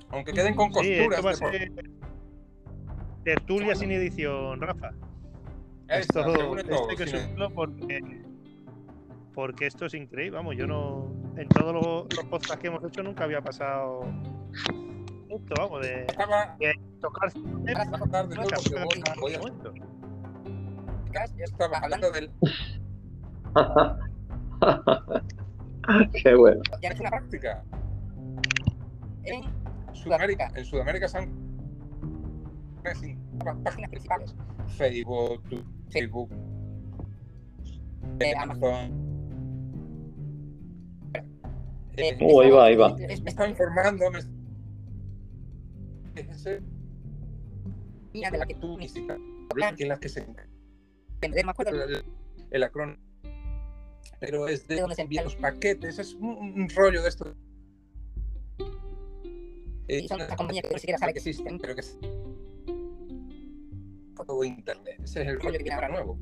[0.09, 1.39] Aunque queden con costuras.
[1.39, 1.45] Sí,
[3.23, 4.91] tertulia sin edición, Rafa.
[5.89, 8.21] esto, esto hay que subirlo porque
[9.33, 10.37] porque esto es increíble.
[10.37, 11.11] Vamos, yo no.
[11.41, 14.01] En todos los, los podcasts que hemos hecho nunca había pasado
[15.27, 16.05] esto, vamos, de,
[16.59, 17.31] de tocar.
[21.11, 22.31] Ya estaba hablando del.
[26.21, 26.61] Qué bueno.
[26.79, 27.63] Ya es una práctica.
[29.23, 29.41] En
[29.93, 31.27] Sudamérica, en Sudamérica son
[33.63, 34.35] páginas principales:
[34.77, 35.41] Facebook,
[35.89, 36.29] Facebook,
[38.19, 39.10] eh, Amazon.
[41.97, 42.95] Eh, oh, ahí va, ahí va.
[42.95, 44.09] Me está informando.
[44.11, 44.21] Me...
[48.13, 49.17] de la que tú ni siquiera
[49.49, 50.25] hablas, en la que se.
[51.21, 51.83] Me acuerdo.
[51.83, 52.03] El,
[52.51, 52.99] el acrónimo.
[54.19, 55.99] Pero es de donde se envían los paquetes.
[55.99, 57.35] Es un, un rollo de esto.
[59.87, 61.81] y son estas compañías que ni siquiera saben que existen, pero que
[64.25, 64.99] todo internet.
[65.03, 66.19] Ese es el rollo que viene ahora nuevo.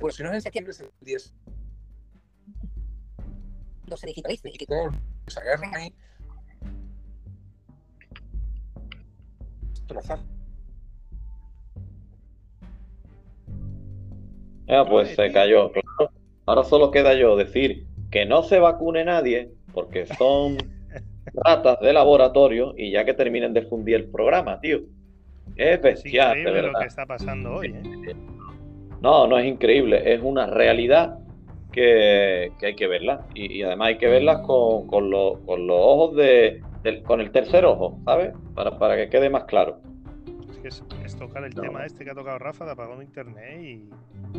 [0.00, 1.34] Pues si no es en septiembre, es el 10.
[3.94, 4.92] No se digitalice y que todos
[5.28, 5.94] se agarren ahí.
[9.86, 10.18] Trozar.
[14.68, 15.70] Ah, pues se cayó.
[16.44, 20.56] Ahora solo queda yo decir que no se vacune nadie porque son
[21.44, 24.80] ratas de laboratorio y ya que terminen de fundir el programa, tío.
[25.54, 28.16] Es bestial, es lo que está pasando hoy, ¿eh?
[29.00, 31.20] No, no es increíble, es una realidad
[31.74, 33.26] que, hay que verla.
[33.34, 36.62] Y, además hay que verla con, con, los ojos de,
[37.04, 38.32] con el tercer ojo, ¿sabes?
[38.54, 39.78] Para, para que quede más claro.
[40.50, 40.68] Es que
[41.04, 43.90] es, tocar el tema este que ha tocado Rafa de apagón de internet y.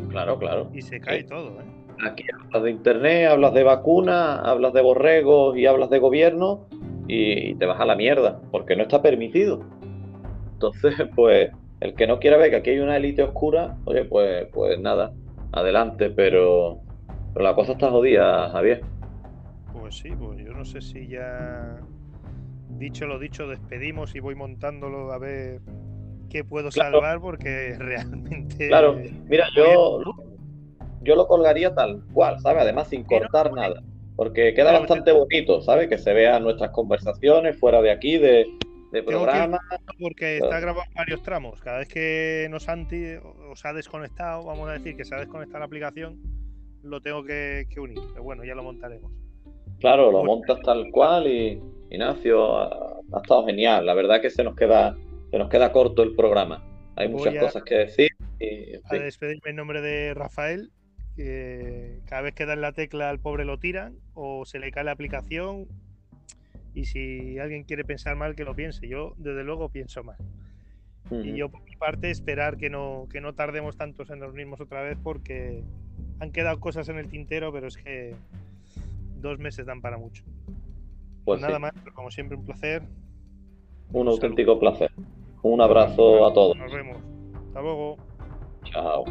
[0.08, 0.70] Claro, claro.
[0.74, 1.64] Y se cae todo, ¿eh?
[2.04, 6.66] Aquí hablas de internet, hablas de vacuna, hablas de borregos y hablas de gobierno
[7.08, 9.62] y te vas a la mierda, porque no está permitido.
[10.52, 11.50] Entonces, pues,
[11.80, 15.12] el que no quiera ver que aquí hay una élite oscura, oye, pues, pues nada,
[15.52, 16.80] adelante, pero,
[17.36, 18.80] pero la cosa está jodida, Javier.
[19.78, 21.82] Pues sí, pues yo no sé si ya
[22.70, 25.60] dicho lo dicho, despedimos y voy montándolo a ver
[26.30, 28.68] qué puedo salvar, porque realmente.
[28.68, 30.00] Claro, mira, yo,
[31.02, 32.62] yo lo colgaría tal cual, ¿sabes?
[32.62, 33.82] Además, sin cortar nada.
[34.16, 35.90] Porque queda bastante bonito, ¿sabes?
[35.90, 38.46] Que se vean nuestras conversaciones fuera de aquí, de,
[39.04, 39.60] programa.
[40.00, 41.60] Porque está grabado varios tramos.
[41.60, 43.16] Cada vez que nos anti,
[43.50, 46.18] os ha desconectado, vamos a decir que se ha desconectado la aplicación,
[46.86, 47.98] lo tengo que, unir.
[48.10, 49.12] Pero bueno, ya lo montaremos.
[49.80, 51.60] Claro, lo montas tal cual y
[51.90, 53.86] Ignacio ha, estado genial.
[53.86, 54.96] La verdad que se nos queda,
[55.30, 56.64] se nos queda corto el programa.
[56.96, 58.08] Hay muchas cosas que decir.
[58.40, 60.70] Y, a despedirme en nombre de Rafael
[61.16, 64.84] que cada vez que dan la tecla al pobre lo tiran o se le cae
[64.84, 65.66] la aplicación
[66.74, 70.18] y si alguien quiere pensar mal que lo piense yo desde luego pienso mal
[71.10, 74.82] y yo por mi parte esperar que no que no tardemos tantos en reunirnos otra
[74.82, 75.64] vez porque
[76.20, 78.14] han quedado cosas en el tintero pero es que
[79.20, 80.24] dos meses dan para mucho.
[81.24, 82.82] Pues, nada más pero como siempre un placer.
[83.92, 84.90] Un, auténtico placer.
[85.42, 86.56] Un abrazo a todos.
[86.56, 86.98] nos vemos.
[87.48, 87.96] Hasta luego.
[88.64, 89.04] Chao